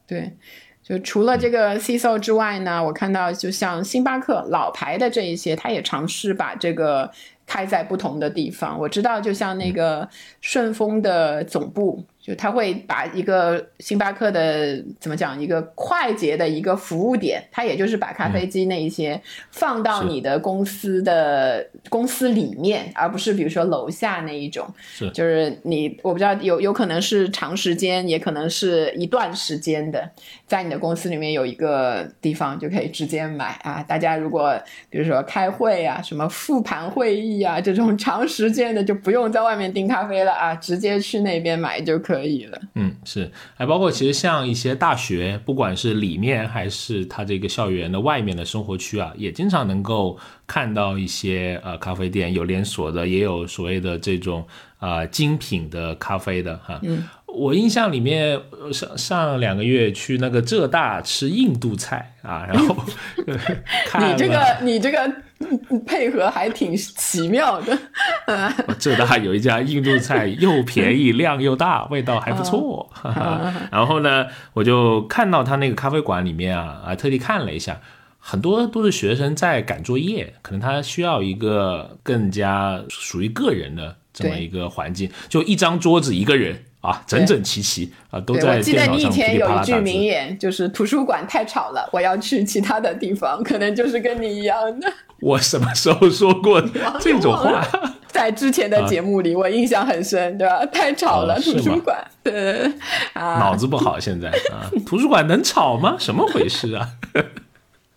[0.08, 0.34] 对。
[0.82, 7.12] 就除了这个 C o 之外呢，我看到就像星巴克老牌的这一些，它也尝试把这个
[7.46, 8.80] 开在不同的地方。
[8.80, 10.10] 我知道，就像那个
[10.42, 12.04] 顺丰的总部。
[12.22, 19.20] 就他会把一个星巴克的怎么讲一个快捷的一个服务点，他也就是把咖啡机那一些
[19.52, 24.68] 放到你的公司的公司里面，而不是比如说楼下那一种。
[24.80, 30.08] 是，就是你我不知道有有可能是长时间，也可能是一段时间的，
[30.46, 33.82] 在你的公司里面有一个地方就可以直接买啊。
[33.82, 34.54] 大家如果
[34.90, 42.09] 比如说开会啊，什么复盘会议啊这种长时间的，就不用在外面订咖啡了啊，直接去那边买就可以。
[42.10, 50.18] 可以了，嗯，是，还包括其实像一些大学，不管是里面还是它这个校园的外面的生活区啊，也经常能够
[50.48, 54.44] 看到一些呃咖啡店，有连锁的，也有所谓的这种
[54.80, 56.80] 啊精品的咖啡的哈。
[56.82, 57.04] 嗯，
[57.40, 58.40] 我印象里面
[58.72, 62.76] 上上两个月去那个浙大吃印度菜啊，然后
[63.26, 65.12] 你这个你这个。
[65.88, 67.80] 配合还挺奇妙的。
[68.78, 72.92] 浙大有一家印度菜，又便宜，量又大，味道还不错。
[73.72, 77.80] 然后呢，我就看到他那个咖啡馆里面啊，啊，特地看了一下，
[78.20, 86.66] 很多都是学生在赶作业，可能他需要一个更加属于个人的这么一个环境，就一张桌子一个人。
[86.82, 94.92] 啊，整整齐齐啊，都在我记得你以前有一句名言，就是图书馆太吵了，我要去其他的地方，可能就是跟你一样的。
[95.22, 96.62] 我什么时候说过
[97.02, 97.68] 这种话？
[98.08, 100.66] 在之前的节目里，我印象很深，对吧？
[100.68, 101.98] 太吵了，图书馆。
[102.24, 102.64] 对
[103.14, 105.96] 啊，脑子不好，现在啊，图书馆能吵吗？
[106.00, 106.88] 什么回事啊？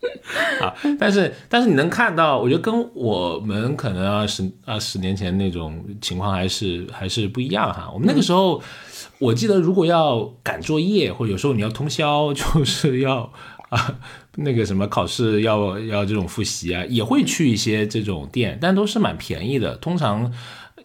[0.61, 7.89] 啊，但是但是你能看到，我觉得跟我们可能二十二十年前那种情况还是还是不一样哈。
[7.93, 8.61] 我们那个时候，
[9.19, 13.31] 我记得如果要赶作业，或者有时候你要通宵， 就是要
[13.69, 13.95] 啊
[14.35, 20.31] 那个什么考试要要这种复习啊，也会去一些这种店，但都是蛮便宜的，通常。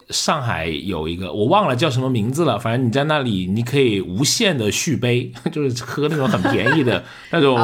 [0.09, 7.55] 上海有一个我忘了叫什么名字了，反正你在那里你可以无限的续杯， 就是喝那种很便宜的 那种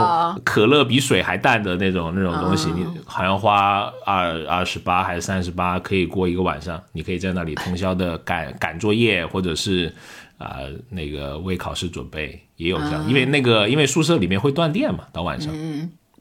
[0.43, 9.91] 可乐，比水还淡的那种那种东西，你好像花二二十八还是三十八可以过一个晚上，你可以在那里通宵的赶 赶作业，或者是
[10.37, 10.57] 啊
[10.89, 15.51] 那个为考试准备，也有这样，因为那个因为宿舍里面会断电嘛，到晚上。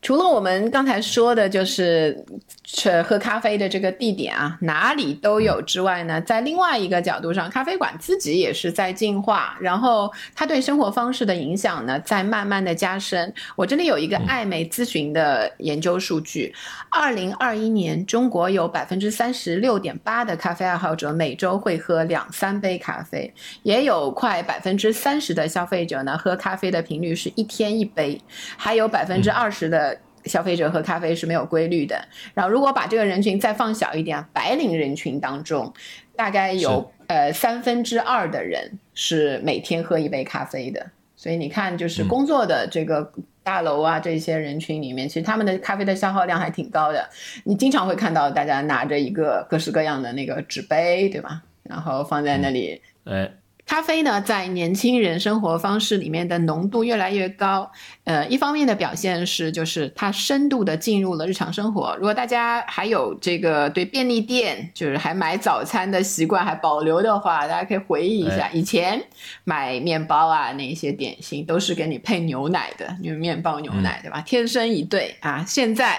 [0.05, 2.14] 除了我们刚才说的，就是
[2.62, 13.33] 去喝咖啡的这个地点啊，哪里都有之外呢，在另外一个角度上，咖啡馆自己也是在进化，然后它对生活方式的影响呢，在慢慢的加深。
[13.57, 16.55] 我这里有一个艾美咨询的研究数据，
[16.90, 28.21] 二零二一年中国有百分之三十六点八的咖啡爱好者每周会喝两三杯咖啡，也有快百分之三十的消费者呢喝咖啡的频率是一天一杯，
[28.59, 29.93] 还有百分之二十的。
[30.26, 31.96] 消费者喝咖啡是没有规律的。
[32.34, 35.72] 然后，如果把这个人群再放小一点，白领人群当中，
[36.16, 40.84] 大概有呃三分之二的人是每天喝一杯咖啡的。
[41.16, 47.08] 所以你看，就是工作的这个大楼啊，这些人群里面，其实他们的咖啡的消耗量还挺高的。
[47.44, 51.42] 你经常会看到大家拿着一个各式各样的那个纸杯，对吧？
[51.62, 53.30] 然后放在那里，哎。
[53.66, 57.70] 咖啡呢，在年轻人生活方式里面的浓度越来越高。
[58.05, 61.96] 呃，一方面的表现是，就是它深度的进入了日常生活。
[61.96, 69.03] 如果大家还有这个对便利店，就是还买早餐的习惯还保留的话，大家可以回忆一下，以前
[69.44, 74.20] 买面包啊，那些点心都是给你配牛奶的，就是面包牛奶，对吧？
[74.20, 75.44] 天生一对啊。
[75.48, 75.98] 现在。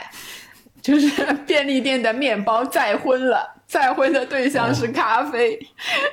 [0.85, 1.09] 就是
[1.47, 5.57] 便利店的面包再婚了，再婚的对象是咖啡，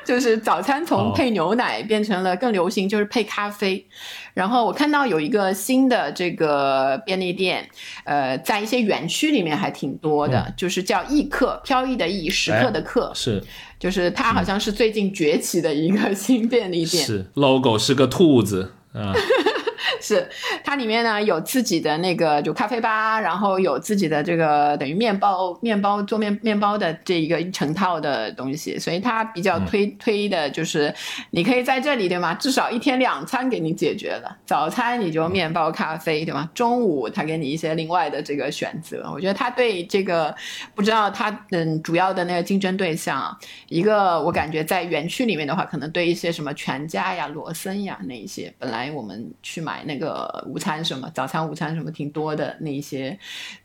[0.03, 3.87] 就是早餐从配牛奶变成了更流行，就是配咖啡。
[4.33, 7.69] 然后我看到有一个新的这个便利店，
[8.05, 13.45] 呃，在一些园区里面还挺多的，就是叫易客，飘逸的逸，时刻的刻，是，
[13.79, 19.13] 就是它好像是最近崛起的一个新便利店，是 logo 是个兔子啊。
[20.01, 20.29] 是，
[20.65, 30.93] 它里面呢有自己的那个就咖啡吧，然后有自己的这个等于面包面包做面面包的这一个一成套的东西，所以它比较推推的就是
[31.31, 32.35] 你可以在这里对吗？
[32.35, 36.49] 至少一天两餐给你解决了，早餐你就面包咖啡对吗？
[36.55, 40.35] 中午他给你一些另外的这个选择，我觉得他对这个
[40.75, 43.37] 不知道他嗯主要的那个竞争对象，
[43.69, 49.93] 一个我感觉在园区里面的话，可能对一些什么全家呀、罗森呀那一些，本来我们去买那。
[49.93, 53.19] 那个午餐什么，早餐、午餐什么挺多的，那一些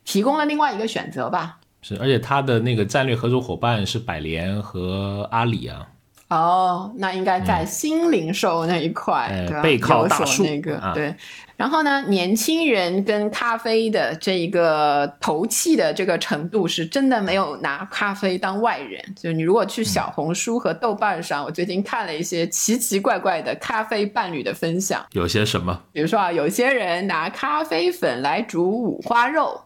[0.03, 1.57] 提供了另外一个选择吧。
[1.81, 5.87] 是，而且他的那个战略合作伙伴是百联和阿里啊。
[6.27, 9.61] 哦，那应该在新零售那一块，对吧？
[9.61, 11.15] 背靠大树那个，对。
[11.57, 19.03] 然后呢，年轻人跟咖啡的这一个投契的这个程度，是真的没有拿咖啡当外人。
[19.19, 25.03] 就你如果去小红书和豆瓣上，我最近看了一些奇奇怪怪的咖啡伴侣的分享。
[25.13, 25.81] 有些什么？
[25.91, 29.59] 比如说啊，有些人拿咖啡粉来煮五花肉，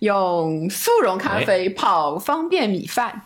[0.00, 3.22] 用速溶咖啡泡方便米饭。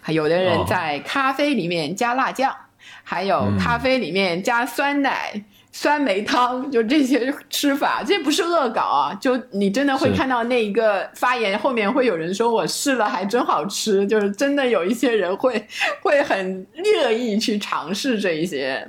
[0.00, 2.54] 还有的人在咖啡里面加辣酱，
[3.02, 5.42] 还有咖啡里面加酸奶、
[5.78, 9.12] 酸梅汤，就这些吃法，这不是恶搞啊！
[9.20, 15.62] 就你真的会看到那一个发言后面会有人说我试了还真好吃，就是真的有一些人会
[16.00, 18.88] 会很乐意去尝试这一些。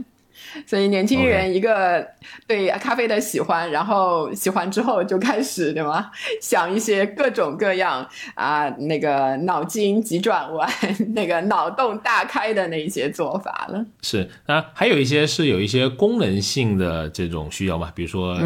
[0.66, 2.08] 所以年轻人一个
[2.48, 6.10] 对咖啡的喜欢，然后喜欢之后就开始对吗？
[6.42, 10.70] 想一些各种各样啊，那个脑筋急转弯，
[11.14, 13.86] 那个脑洞大开的那一些做法了。
[14.02, 17.92] 是那还有一些是有一些功能性的这种需要嘛？
[17.94, 18.40] 比如说，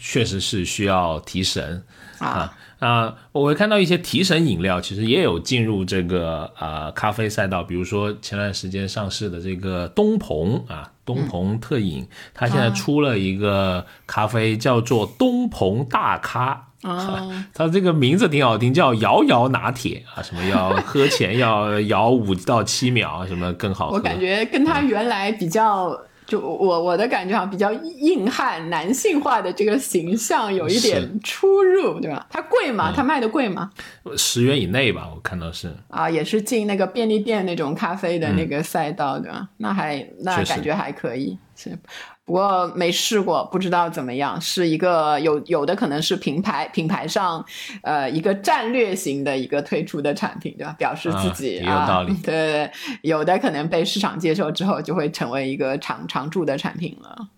[0.00, 1.82] 确实是需要提神
[2.18, 2.52] 啊。
[2.78, 7.62] 啊，我会看到一些提神饮料，其实也有进入这个啊咖啡赛道。
[7.62, 16.68] 比如说前段时间上市的这个东鹏啊，东鹏特饮，它现在出了一个咖啡，叫做东鹏大咖。
[16.82, 23.94] 啊， 它这个名字挺好听，叫摇摇拿铁啊，什么要喝前要 摇五到七秒，什么更好喝。
[23.96, 25.98] 我感觉跟它原来比较。
[26.26, 32.26] 就我我的感觉啊，比较硬汉、男性化的这个形象有一点出入，对吧？
[32.30, 32.92] 它贵吗？
[32.96, 33.70] 它卖的贵吗？
[34.16, 35.70] 十元以内吧，我看到是。
[35.88, 39.48] 啊，也是进那个便利店那种咖啡的那个赛道，对吧？
[39.58, 41.78] 那还那感觉还可以，是。
[42.26, 44.40] 不过没试过，不知道怎么样。
[44.40, 47.44] 是一个有有的可能是品牌品牌上，
[47.82, 50.74] 呃，一个战略型的一个推出的产品，对吧？
[50.78, 52.14] 表示自己也有道理。
[52.22, 52.70] 对，
[53.02, 57.28] 有的可能被市场接受之后，就会成为一个常常驻的产品了。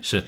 [0.00, 0.24] 是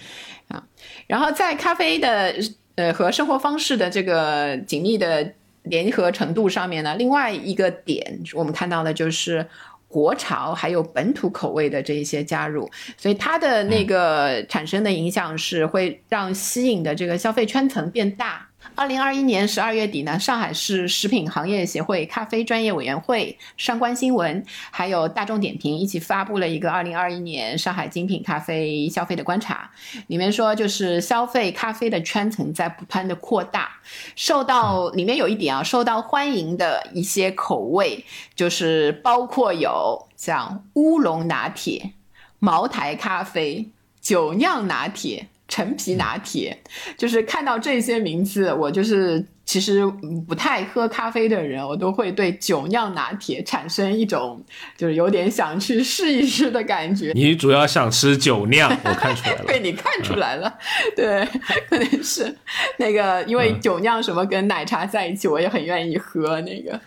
[0.49, 0.63] 啊，
[1.07, 2.35] 然后在咖啡的
[2.75, 5.33] 呃和生活方式的这个紧密的
[5.63, 9.49] 联合程度上面呢，另外一个点我们看到的就是。
[9.97, 18.47] 国潮还有本土口味的这一些加入，所以它的那个产生的影响是会让吸引的这个消费圈层变大。
[18.75, 29.71] 二零二一年十二月底呢，上海市食品行业协会咖啡专业委员会、上官新闻还有大众点评一起发布了一个二零二一年上海精品咖啡消费的观察，
[30.09, 33.71] 里面说就是消费咖啡的圈层在不断的扩大，
[34.15, 41.93] 受到里面有一点啊，受到欢迎的一些口味就是包括有像乌龙拿铁、
[42.39, 43.69] 茅台咖啡、
[44.01, 45.29] 酒酿拿铁。
[45.49, 46.57] 陈皮拿铁，
[46.97, 49.87] 就是看到这些名字，我就是其实
[50.27, 54.45] 不太喝咖啡的人，我都会对酒酿拿铁产生一种
[54.77, 57.13] 就是有点想去试一试的感觉。
[57.15, 59.45] 你主要想吃酒酿，我看出来了。
[59.47, 60.53] 被你看出来了，
[60.97, 61.25] 对，
[61.71, 62.37] 可能是
[62.77, 66.81] 那个因为酒酿什么跟奶茶在一起，我也很愿意喝那个，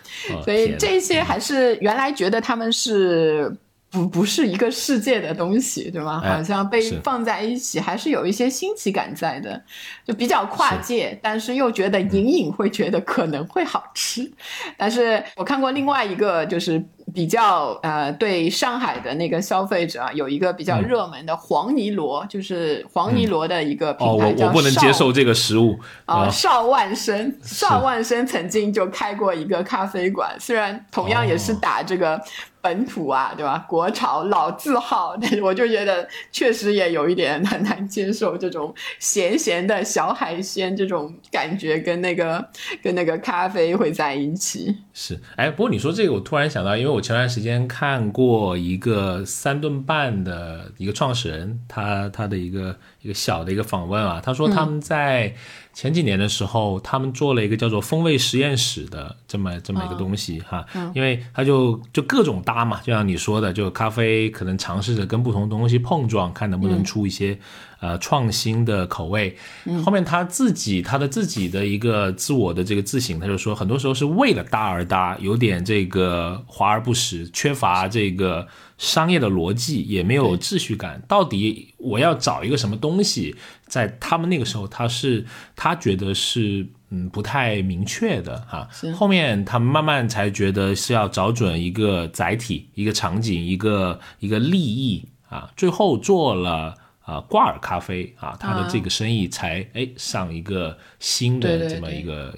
[0.44, 3.56] 所以这些还是原来觉得他们是。
[3.92, 6.22] 不不是一个世界的东西，对吗？
[6.22, 9.62] 好像被放在一起，还是有一些新奇感在的，
[10.06, 14.32] 就比较跨界，但是又觉得隐隐会觉得可能会好吃。
[14.78, 24.46] 但是我看过另外一个，就是比较呃，对上海的那个消费者啊，有一个比较热门的黄泥螺，就是黄泥螺的一个品牌叫。
[24.46, 26.30] 哦，我我不能接受这个食物啊。
[26.30, 32.20] 邵万生，邵万生曾经就开过一个咖啡馆，虽然同样也是打这个。
[32.62, 33.66] 本土啊，对吧？
[33.70, 42.46] 国潮老字号，但是我就觉得确实也有一点很难接受这种咸咸的小海鲜这种感觉，跟那个
[42.84, 44.76] 跟那个咖啡会在一起。
[44.94, 55.36] 是，哎，不过你说这个，我突然想到，因为我前段时间看过一个三顿半的一个创始人，他他的一个一个小的一个访问啊，他说他们在。
[55.72, 67.40] 前几年的时候，他们做了一个叫做“风味实验室”的这么这么一个东西哈，因为他就就各种搭嘛，就像你说的，就咖啡可能尝试着跟不同东西碰撞，看能不能出一些
[67.80, 69.36] 呃创新的口味。
[69.84, 78.48] 后面他自己他的自己的一个自我的这个自省，他就说，很多时候是为了搭而搭，有点这个华而不实，缺乏这个。
[78.80, 83.36] 商业的逻辑也没有秩序感，到底我要找一个什么东西，
[83.68, 88.70] 在他们那个时候，他是他觉得是嗯不太明确的哈。
[88.96, 96.74] 后面他们慢慢才觉得是要找准一个载体、一个场景、一个一个利益啊，最后做了
[97.10, 102.38] 啊挂耳咖啡啊，它的这个生意才哎上一个新的这么一个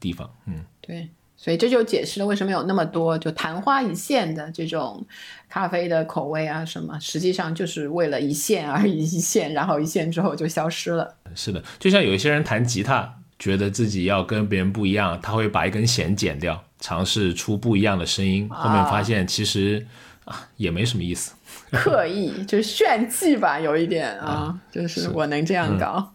[0.00, 1.08] 地方，嗯，对。
[1.42, 5.02] 所以这就解释了为什么有那么多就昙花一现的这种
[5.48, 11.16] 咖啡的口味啊什么，实际上就是为了一现而一现，然后一现之后就消失了。
[11.34, 19.86] 是的，就像有一些人弹吉他，觉得自己要跟别人不一样，他会把一根弦剪掉，尝试出不一样的声音，后面发现其实
[20.26, 21.32] 啊也没什么意思，
[21.72, 26.12] 刻意 就是炫技吧，有一点啊，就是我能这样搞，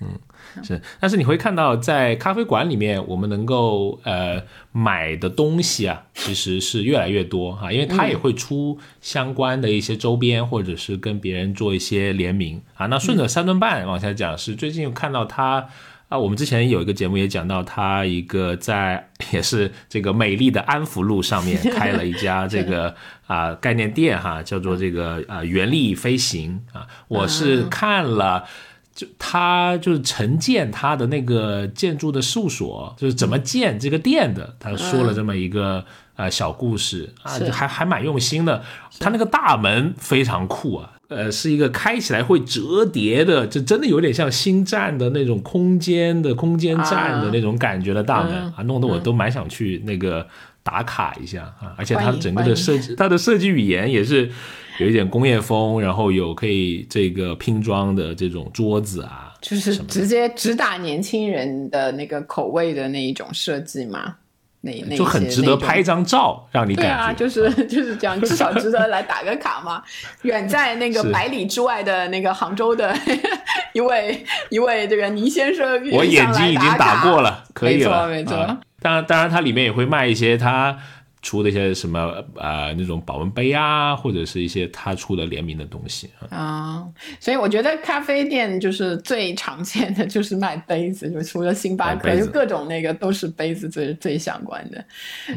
[0.00, 0.18] 嗯。
[0.64, 4.42] 是，但是你会看到，在咖啡馆里面，我们能够呃
[4.72, 12.86] 买的东西啊，其实是越来越多哈，因为它也会出相关的一些周边，或者是跟别人做一些联名啊。
[12.86, 15.68] 那顺着三顿半往下讲，是最近看到他
[16.10, 22.94] 啊，我们之前有一个节目也讲到他一个在也是这个美丽的安福路上面开了一家这个
[23.28, 28.44] 啊概念店哈，叫做这个啊原力飞行啊，我是看了。
[28.92, 35.82] 就他就是承建他的那个建筑的事务所，就是怎么建这个店的，他说了这么一个
[36.16, 38.62] 呃小故事啊，还还蛮用心的。
[38.98, 50.26] 他那个大门非常酷啊，呃，是一个开起来会折叠的，就真的有点像星战的那种空间的空间站的那种感觉的大门啊，弄得我都蛮想去那个
[50.62, 51.74] 打卡一下啊。
[51.76, 54.30] 而且它整个的设计，它的设计语言也是。
[54.78, 64.14] 有一点工业风，然后有可以这个拼装的这种桌子啊，就是直接直打年轻人的那个口味的那一种设计嘛，
[64.62, 69.82] 那那就很值得拍一张照，让你感觉，对啊，就是 就是这样，至少值得来打个卡嘛。
[70.22, 72.94] 远在那个 百里之外的那个杭州的
[73.72, 78.58] 一位一位这个倪先生，我眼睛已经打过了，可以了，没错没错。
[78.82, 80.76] 当然当然，它里面也会卖一些它。
[81.22, 86.86] 出的一些什么呃那种保温杯啊，或者是一些他出的联名的东西啊，
[87.18, 94.84] 所以我觉得咖啡店就是最常见的就是卖杯子，就除了星巴克，就各种那个都是杯子最最相关的。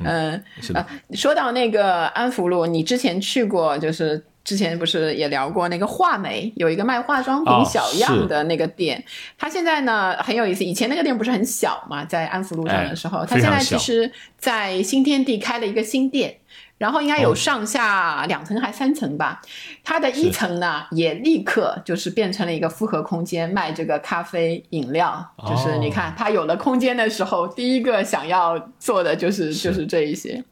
[0.03, 4.23] 嗯，啊，说到那个安福路，你之前去过就是。
[4.43, 9.01] 之前不是也聊过那个画眉有一个卖化妆品小样的那个店，
[9.37, 10.65] 它现在呢很有意思。
[10.65, 16.35] 以前那个店不是很小嘛，在安福路上的时候，它现在其实在新天地开了一个新店，
[16.83, 19.41] 然后应该有上下两层还三层吧。
[19.85, 25.25] 它的一层呢也立刻就是变成了一个复合空间，卖这个咖啡饮料。
[25.47, 30.43] 就是你看它有了空间的时候，第一个想要做的就是就是这一些。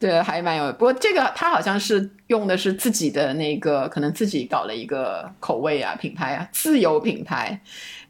[0.00, 0.72] 对，还蛮有。
[0.72, 7.60] 不过这个它好像是用的是自己的那个，可能自己搞了一个口味啊、品牌啊，自有品牌。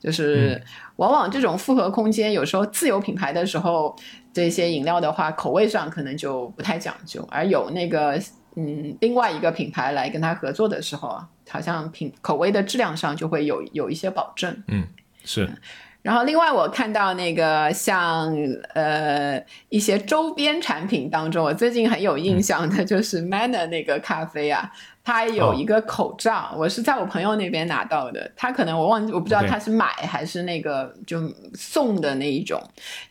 [0.03, 0.63] 就是
[0.97, 3.95] 往往这种复合空间，有时候自有品牌的时候，
[4.33, 7.27] 这些饮料的话，口味上可能就不太讲究。
[7.31, 8.21] 而有那个
[8.57, 14.63] 嗯，另外一个品牌来跟他合作的时候，好像品口味的质量上就会有有一些保证。
[14.69, 14.87] 嗯，
[15.25, 15.49] 是。
[16.03, 18.35] 然后，另外我看到那个像
[18.73, 24.73] 呃一些周边产品当中，我最近很有印象的就是 Manner 那个咖啡啊，
[25.03, 28.31] 它有一个口罩，我是在我朋友那边拿到的。
[28.37, 31.21] 他可能我忘记，我不知道他是买还是那个就
[31.55, 32.63] 送的那一种。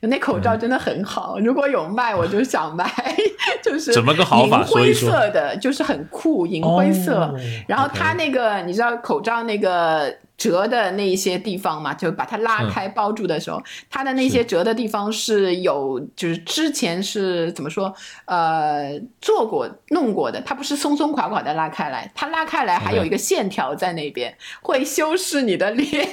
[0.01, 2.89] 那口罩真的很好，如果有卖我就想买，
[3.63, 4.59] 就是怎么个好法？
[4.61, 7.33] 银灰色的，就是很酷，银灰色。
[7.67, 10.15] 然后它那个你知道口罩那个。
[10.39, 17.93] 折的那一些地方嘛，就把它拉开包住的时候，它的那些折的地方是有，就是之前是怎么说，
[18.25, 26.07] 呃，做过弄过的，它不是松松垮垮的拉开来，它拉开来还有一个线条在那边，会修饰你的脸。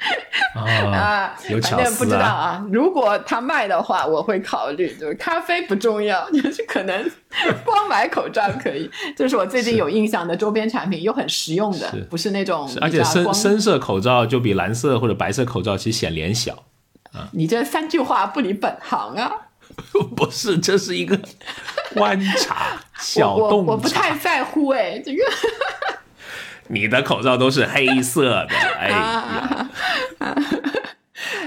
[0.54, 1.98] 啊，有巧思啊！
[1.98, 4.94] 不知道啊，如果他卖的话，我会考虑。
[4.94, 7.10] 就是咖啡不重要， 就是可能
[7.64, 8.90] 光买口罩可以。
[9.16, 12.68] 这是我最近有印象的周边产品，又很实用的，不是那种。
[12.80, 16.64] 而且深深色口罩就比蓝色或者白色口罩其实显脸小
[17.12, 17.28] 啊。
[17.32, 19.30] 你这三句话不离本行啊！
[20.16, 21.18] 不是，这是一个
[21.94, 25.22] 观察小动我不太在乎哎，这个。
[26.66, 28.48] 你的口罩都是黑色的，
[28.78, 29.59] 哎呀。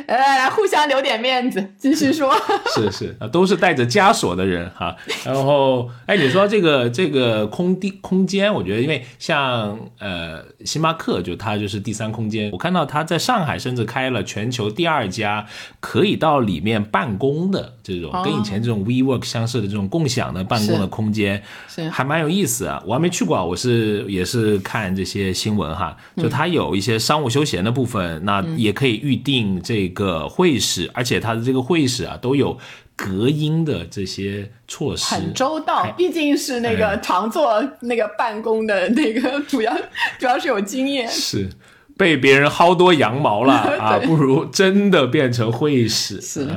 [0.08, 2.34] 来来来，互相留点面子， 继续说。
[2.76, 4.96] 是是啊，都是带着枷锁的人哈。
[5.24, 12.52] 然后，哎，你说这个这个空地空间，我觉得因为像呃星巴克，就它就是第三空间。
[12.52, 15.46] 我看到它在上海甚至开了全球第二家
[15.80, 22.84] 可以到里面办公的这种，跟以前这种 WeWork 相似的这种共享的办公的空间，是还蛮有意思啊。
[22.86, 29.94] 我还没去过，我是也是看这些新闻哈，就它有一些商务休闲的部分，那也可以预定这个。
[29.94, 32.58] 个会室，而且它的这个会议室啊都有
[32.96, 35.86] 隔音的这些措施，很周到。
[35.98, 39.76] 毕竟是那个常做那个办公的那个，主要
[40.18, 41.08] 主要是有经验。
[41.08, 41.50] 是
[41.98, 46.22] 被别人薅多羊毛了啊， 不如真的变成会议室。
[46.22, 46.48] 是。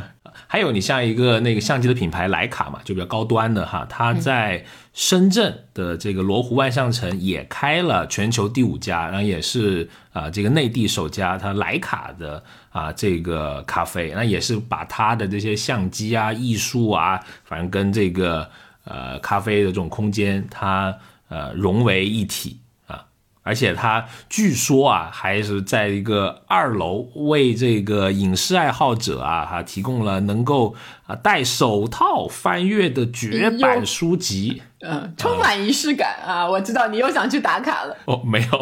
[0.47, 18.49] 还有你像一个那个相机的品牌徕卡嘛，就比较高端的哈，它在深圳的这个罗湖万象城也开了全球第五家，然后也是啊这个内地首家，它徕卡的啊这个咖啡，那也是把它的这些相机啊、艺术啊，反正跟这个
[18.85, 20.97] 呃咖啡的这种空间，它
[21.29, 22.61] 呃融为一体。
[23.47, 30.75] 而且他据说啊，还是在一个二楼为这个影视爱好者啊，哈提供了能够
[31.07, 36.45] 啊戴手套翻阅的绝版书籍，嗯，充满仪式感啊！
[36.51, 37.97] 我知道你又想去打卡了。
[38.07, 38.59] 哦，没有，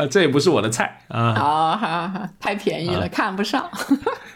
[0.00, 1.34] 啊， 这也不是我的菜啊。
[1.34, 3.68] 好好好，太便宜了，看不上。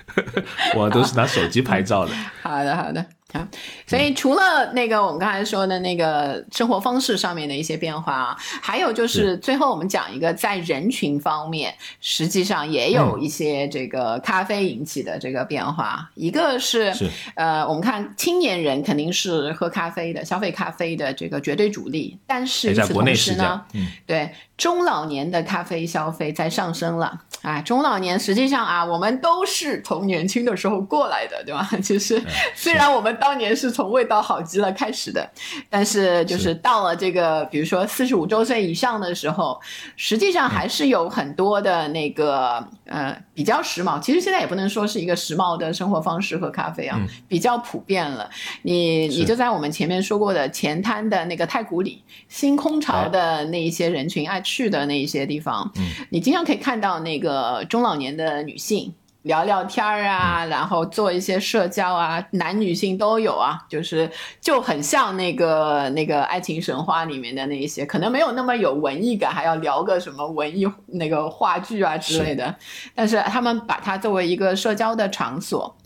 [0.75, 2.13] 我都是拿手机拍照的。
[2.43, 3.07] 好的，好的。
[3.35, 3.47] 啊，
[3.87, 16.11] 所以除了那个我们刚才说的那个生活方式上面的一些变化啊，还有就是最后我们讲一个在人群方面，实际上也有一些这个咖啡引起的这个变化。
[16.15, 16.91] 一个是
[17.35, 23.63] 呃，我们看青年人肯定是喝咖啡的、消费咖啡的这个绝对主力，但是与此同时呢，
[24.07, 27.21] 对中老年的咖啡消费在上升了。
[27.43, 31.69] 啊，中老年实际上啊，我们都是从年轻的时候过来的，对吧？
[31.81, 32.21] 其实
[32.55, 35.31] 虽然我们当年是从味道好极了开始的，
[35.69, 39.61] 但是就是到了这个，比如说四十五周岁以上的时候，
[39.97, 44.01] 实际上还是有很多的那个呃比较时髦。
[44.01, 46.99] 其实现在也不能说是一个时髦的生活方式和咖啡啊，
[47.29, 48.31] 比较普遍了。
[48.63, 55.71] 你你就在我们前面说过的前滩的那个太古里新空巢的那一些人群爱去的那一些地方，
[56.09, 57.19] 你经常可以看到那。
[57.19, 64.11] 个中老年的女性聊聊天儿啊，然后做一些社交啊，男女性都有啊，就是
[64.41, 72.55] 就很像那个那个爱情神话里面的那一些，可能没有那么有文艺感，还要聊个什么文艺那个话剧啊之类的，
[72.95, 75.77] 但是他们把它作为一个社交的场所，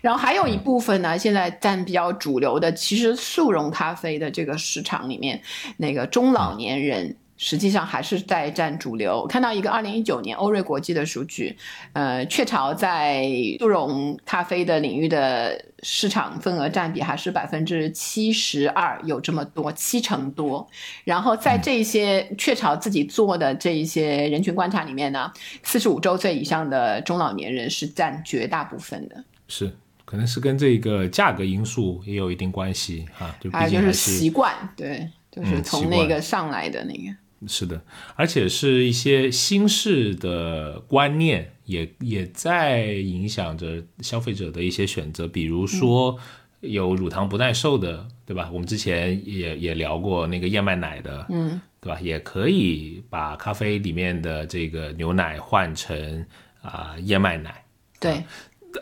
[0.00, 5.40] 然后还有一部分呢，现在占比较主流的，其实速溶咖啡的这个市场里面，
[5.78, 7.16] 那个中老年人。
[7.44, 9.20] 实际上还是在占主流。
[9.20, 11.56] 我看到一个二零一九年欧瑞国际的数据，
[11.92, 13.28] 呃，雀巢在
[13.58, 20.64] 速溶咖啡的领域的市场份额占比还是百分之七十二，有这么多七成多。
[21.02, 25.32] 然后在这些雀巢自己做的这一些人群观察里面呢，
[25.64, 29.24] 四十五周岁以上的中老年人是占绝大部分的。
[29.48, 29.68] 是，
[30.04, 33.34] 可能是跟这个价格因素也有一定关系哈。
[33.40, 37.12] 就还有就是习惯，对，就是从那个上来的那个。
[37.46, 37.82] 是的，
[38.14, 46.18] 而且是一些新式的观念也也在影响着消费者的一些选择，比如说
[46.60, 48.48] 有乳糖不耐受的，对吧？
[48.52, 52.00] 我们之前也也聊过那个燕麦奶的，嗯，对吧？
[52.00, 56.24] 也可以把咖啡里面的这个牛奶换成
[56.60, 57.64] 啊燕麦奶，
[57.98, 58.22] 对。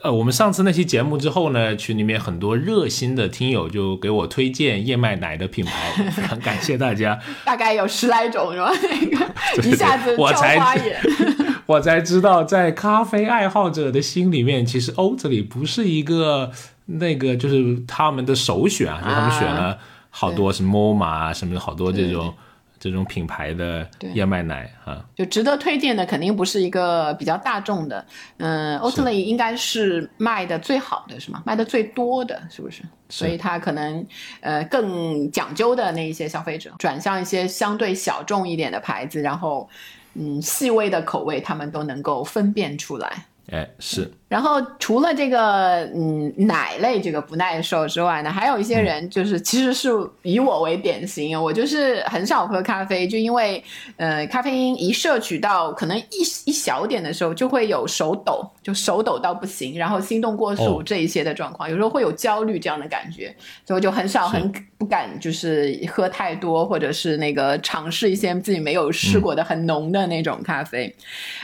[0.03, 7.19] 呃，我们上次那期节目之后呢，群里面很多热心的听友就给我推荐燕麦奶的品牌，非常感谢大家。
[7.45, 8.71] 大概有十来种是吧？
[9.57, 11.01] 那个一下子我才花眼，
[11.67, 16.51] 我才知道，在咖啡爱好者的心里面，其实欧这里不是一个
[16.87, 19.79] 那个，就是他们的首选啊，就他们选了
[20.11, 22.33] 好多什么 MOMA 啊，什么好多这种。
[22.81, 28.05] 这种品牌的燕麦奶啊，就值得推荐的肯定不是一个比较大众的，
[28.39, 31.43] 嗯，Oatly 应该是卖的最好的是吗？
[31.45, 32.83] 卖的最多的是不是？
[33.11, 34.07] 所以它可能
[34.41, 39.69] 呃更讲究的那一些消费者转向一些相对小众一点的牌子，然后
[40.15, 43.27] 嗯细微的口味他们都能够分辨出来。
[43.51, 44.11] 哎，是。
[44.29, 49.91] 然后除了这个嗯奶类这个不耐受之外呢，还有一些人就是其实是
[50.23, 53.63] 以我为典型，我就是很少喝咖啡，就因为
[53.97, 56.05] 呃咖啡因一摄取到可能一
[56.45, 63.35] 一小点的时候就会有手抖，就手抖到不行，然后心动过速这一些的状况，有时候会有焦虑这样的感觉，
[63.67, 70.95] 所以我就很少很不敢就是喝太多，或者是那个尝试一些自己没有试过的很浓的那种咖啡，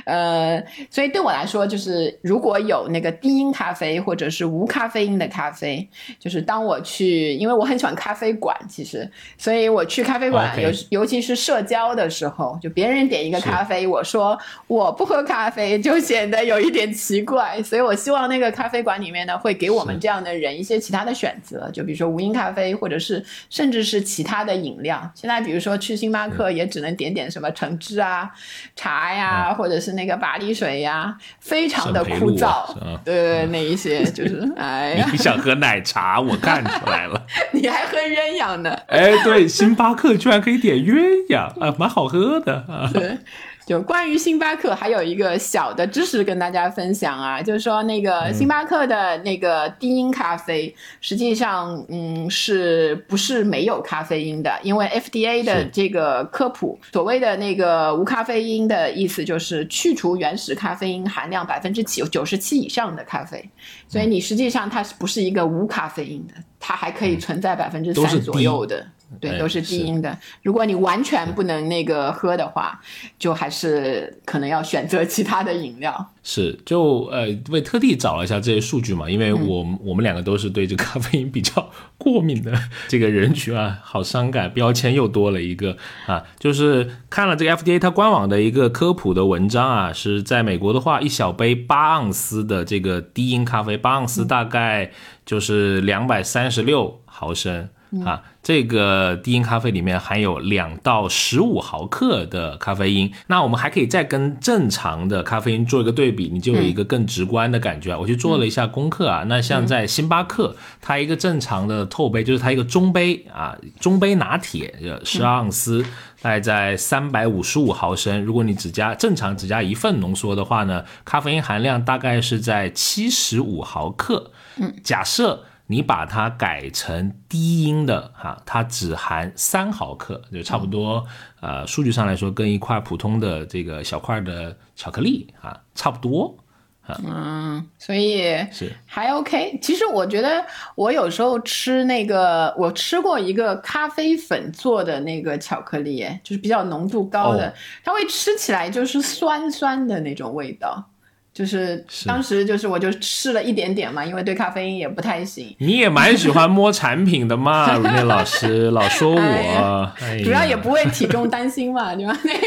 [0.04, 2.76] 呃，所以对我来说就是如果有。
[2.76, 5.88] 有那个低因咖啡或者是无咖啡因的咖啡，
[6.18, 25.08] 就是当我去，因为我很喜欢咖啡馆，其实，所以我去咖啡馆，尤尤其是社交的时候，就别人点一个咖啡，我说我不喝咖啡，就显得有一点奇怪，所以我希望那个咖啡馆里面呢，会给我们这样的人一些其他的选择，就比如说无因咖啡，或者是甚至是其他的饮料。
[25.14, 28.28] 现在比如说去星巴克，也只能点点什么橙汁啊、
[28.74, 32.74] 茶呀，或者是那个巴黎水呀，非常的枯燥。
[33.04, 37.24] 对，那一些 就是，哎呀，你想喝奶茶，我看出来了。
[37.54, 38.76] 你还喝鸳鸯呢？
[38.88, 40.98] 哎，对，星巴克居然可以点鸳
[41.28, 42.90] 鸯啊，蛮好喝的啊。
[42.92, 43.18] 对。
[43.66, 54.56] 就关于星巴克还有一个小的知识跟大家分享啊，就是说那个星巴克的那个低因咖啡，实际上嗯是不是没有咖啡因的？
[54.62, 63.50] 因为 FDA 的这个科普，所谓的那个无咖啡因的意思就是去除原始咖啡因含量百分之七九十七以上的咖啡，
[63.88, 66.34] 所以你实际上它是不是一个无咖啡因的？
[66.60, 68.86] 它还可以存在百分之三左右的。
[69.20, 70.18] 对，都是低音的。
[70.42, 72.80] 如果你完全不能那个喝的话，
[73.18, 76.12] 就还是可能要选择其他的饮料。
[76.22, 82.52] 是，就呃，为特地找了一下这些数据嘛，因为我我们两个都是对这个咖啡因比较过敏的
[82.88, 85.76] 这个人群啊，好伤感，标签又多了一个
[86.06, 86.24] 啊。
[86.40, 94.90] 就是看了这个 FDA 它官网的一个科普的文章啊，是在美国的话，一小杯八盎司的这个低因咖啡，八盎司大概
[95.24, 97.68] 就是两百三十六毫升。
[98.04, 107.96] 啊，这个低因咖啡里面含有两到十五毫克的咖啡因，那我们还可以再跟正常的咖啡因做一个对比，你就有一个更直观的感觉。
[107.96, 114.74] 我去做了一下功课啊，那像在星巴克，它一个正常的透杯，就是它一个中杯啊，中杯拿铁，
[115.04, 115.84] 十二盎司，
[116.20, 118.24] 大概在三百五十五毫升。
[118.24, 124.32] 如果你只加正常只加一份浓缩的话呢，咖啡因含量大概是在七十五毫克。
[124.56, 125.44] 嗯，假设。
[125.68, 131.04] 你把它改成低音的哈，它只含三毫克，就差不多，
[131.40, 136.36] 呃，数据上来说跟一块普通的这个小块的巧克力啊差不多，
[136.82, 139.58] 啊，嗯，所以是还 OK。
[139.60, 140.44] 其实我觉得
[140.76, 147.52] 我有时候吃那个，我吃过一个咖啡粉做的那个巧克力，就是比较浓度高的，
[147.82, 150.88] 它会吃起来就是酸酸的那种味道。
[151.36, 155.54] 就是当时就是我就试了一点点嘛，因为对咖啡因也不太行。
[155.58, 159.92] 你也蛮喜欢摸产品的嘛， 如内老师老说我，
[160.24, 162.18] 主要也不为体重担心嘛，你们？
[162.24, 162.40] 那个。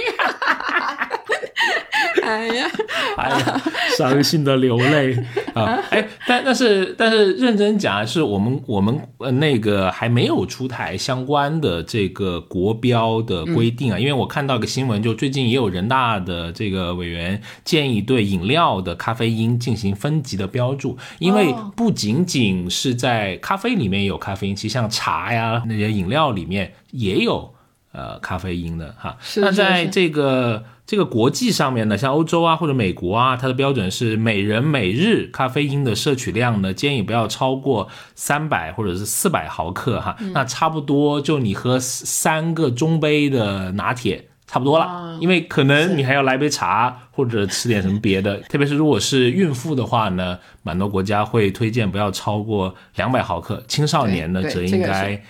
[2.24, 2.70] 哎呀，
[3.18, 3.62] 哎呀，
[3.98, 5.18] 伤心的流泪。
[5.56, 5.80] 啊！
[5.90, 27.52] 哎，但但是但是认真讲，是我们我们呃那个还没有出台相关的这个国标的规定啊，因为我看到个新闻，就最近也有人大的这个委员建议对饮料的咖啡因进行分级的标注，因为不仅仅是在咖啡里面有咖啡因，其实像茶呀那些饮料里面也有
[27.92, 29.18] 呃咖啡因的哈。
[29.38, 30.64] 那在这个。
[30.90, 40.18] 这个国际上面呢，像欧洲啊或者美国啊，它的标准是每人每日咖啡因的摄取量呢，建议不要超过三百或者是四百毫克哈。
[40.34, 48.38] 那差不多就你喝三个中杯的拿铁差不多了，因为可能你还要来杯茶或者吃点什么别的。
[48.50, 55.22] 特别是如果是孕妇的话呢，蛮多国家会推荐不要超过两百毫克，青少年呢则应该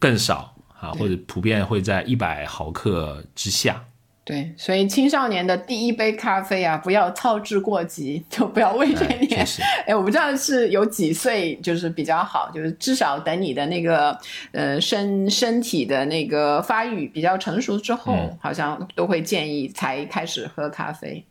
[0.00, 0.53] 更少
[0.84, 3.82] 啊，或者普遍会在一百毫克之下。
[4.26, 9.46] 对，所以青少年的第一杯咖啡啊，不要操之过急，就不要未成年。
[9.86, 14.18] 哎，我不知道是有几岁就是比较好，就是至少等你的那个
[14.52, 21.22] 呃身身体的那个发育比较成熟之后，好像都会建议才开始喝咖啡。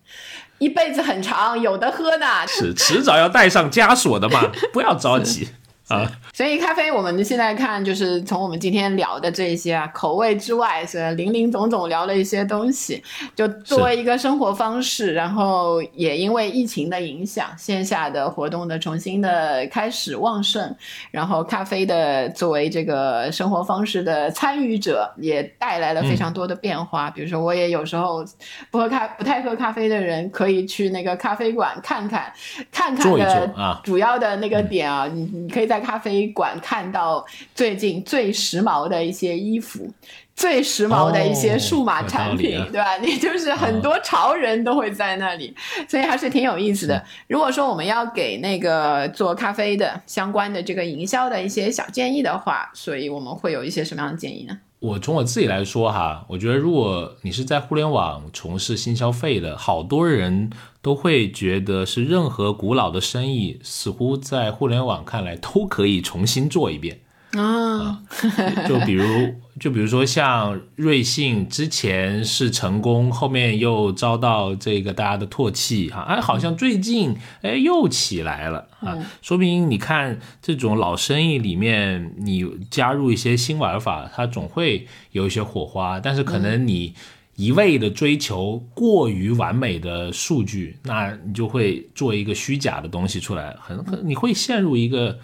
[0.60, 2.46] 一辈子很长，有的喝呢。
[2.48, 5.48] 是迟早要带上枷锁的嘛，不要着急。
[5.94, 6.12] 啊。
[6.34, 13.04] 所以咖啡，我们现在看，就是从我们今天聊的这些啊口味之外，是林林总总聊了一些东西。
[13.36, 20.76] 就作为一个生活方式，然后也因为疫情的影响，线下的活动的重新的开始旺盛，
[21.12, 27.12] 然后咖啡的作为这个生活方式的参与者，也带来了非常多的变化。
[27.12, 28.26] 比如说，我也有时候
[28.72, 32.34] 不喝咖、不太喝咖啡的人，可以去那个咖啡馆看看，
[32.72, 36.24] 看看的主要的那个点啊，你你可以在咖啡。
[36.34, 39.92] 馆看到最近最时髦的一些衣服，
[40.36, 42.98] 最时髦的一些数码产品，对吧？
[43.04, 45.54] 你就是很多潮人都会在那里，
[45.88, 47.04] 所以还是挺有意思的。
[47.28, 54.58] 如果说我们要给那个做咖啡的相关的这个营销的一些小建议的话，所以我们会有一些什么样的建议呢？
[54.84, 60.50] 我从我自己来说哈，我觉得如果你是在互联网从事新消费的，好多人
[60.82, 67.00] 都会觉得是任何古老的生意，似乎在互联网看来都可以重新做一遍。
[67.36, 68.04] 啊，
[68.68, 69.06] 就比如，
[69.60, 86.94] 就比如说像瑞幸之前是成功，后面又遭到这个大家的唾弃，哈，哎，好像最近哎又起来了啊，说明你看这种老生意里面，你加入一些新玩法，它总会有一些火花，但是可能你
[87.36, 95.18] 一味的追求过于完美的数据，那你就会做一个虚假的东西出来，很很你会陷入一个。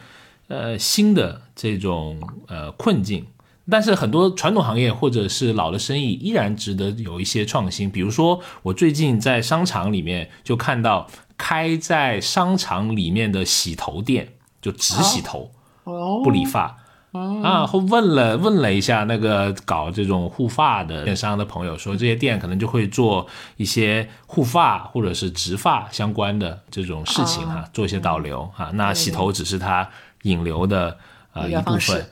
[0.49, 3.27] 呃，新的这种呃困境，
[3.69, 7.87] 但是很多传统行业或者是老的生意依然值得有一些创新。
[7.87, 15.51] 比如说，我最近在商场里面就看到开在商场里面的洗头店，就只洗头，
[16.23, 16.75] 不理发。
[17.43, 23.27] 啊，后问了问了一下那个搞这种护发的电商的朋友，说这些店可能就会做
[23.57, 28.71] 一些护发或者是植发相关的这种事情哈，做一些导流哈。
[28.73, 29.87] 那洗头只是它。
[30.23, 30.97] 引流的
[31.33, 32.05] 呃一部分，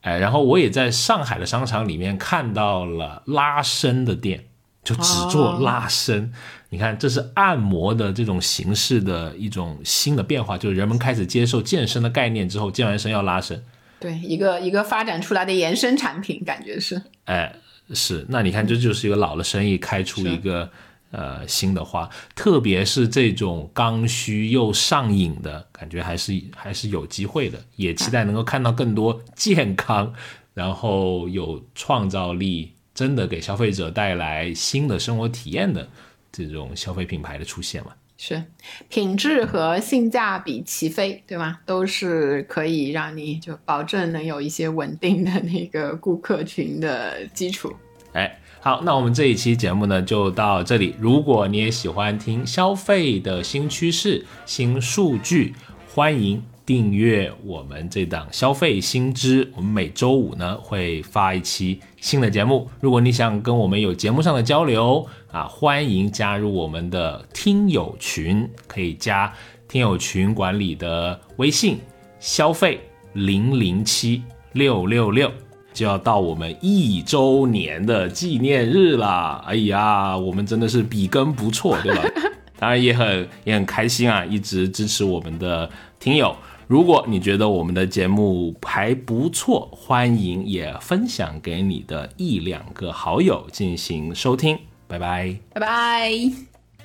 [0.00, 4.44] 哎，然后我也在上海的商场里面看到了拉伸的店，
[4.82, 6.32] 就只做拉伸。
[6.70, 13.64] 你看，这是按摩的这种形式的一种新的变化，就是人们开始接受健身的概念之后，健完身要拉伸。
[14.00, 17.02] 对，一个一个发展出来的延伸产品，感觉是。
[17.24, 17.54] 哎，
[17.92, 20.70] 是，那你看，这就是一个老的生意开出一个。
[21.10, 27.58] 呃，新的花，特别是这种刚需又上瘾的感觉，还是还是有机会的。
[27.76, 30.12] 也期待能够看到更多健康，
[30.52, 35.88] 然后有创造力，真的给消费者带来新的生活体验的
[36.30, 37.92] 这种消费品牌的出现嘛？
[38.18, 38.44] 是，
[38.90, 41.58] 品质和性价比齐飞，对吗？
[41.64, 47.72] 都是可以让你就保证能有一些稳定的那个顾客群的基础。
[48.12, 48.38] 哎。
[48.60, 50.94] 好，那我们这一期节目呢就到这里。
[50.98, 55.54] 如果你也喜欢听消费的新趋势、新数据，
[55.94, 59.48] 欢迎订阅我们这档消费新知。
[59.54, 62.68] 我们每周五呢会发一期新的节目。
[62.80, 69.32] 如果你想跟我们有节目上的交流啊，欢迎加入我们的听友群，可以加
[69.68, 71.78] 听友群管理的微信：
[72.18, 72.80] 消费
[73.12, 75.32] 零零七六六六。
[75.78, 82.02] 就要到我们一周年的纪念日了，哎呀，我们真的是笔耕不辍，对吧？
[82.58, 85.70] 当然也很也很开心啊，一直支持我们的
[86.00, 86.34] 听友。
[86.66, 94.58] 如果你觉得我们的节目还不错，欢迎也分享给你的一两个好友进行收听。
[94.88, 96.10] 拜拜，拜拜，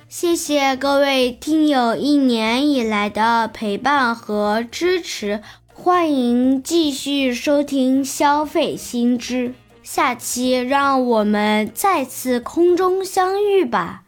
[0.08, 5.42] 谢谢各位听友一年以来的陪伴和支持。
[5.84, 14.03] 欢迎继续收听消费新知，下期让我们再次空中相遇吧。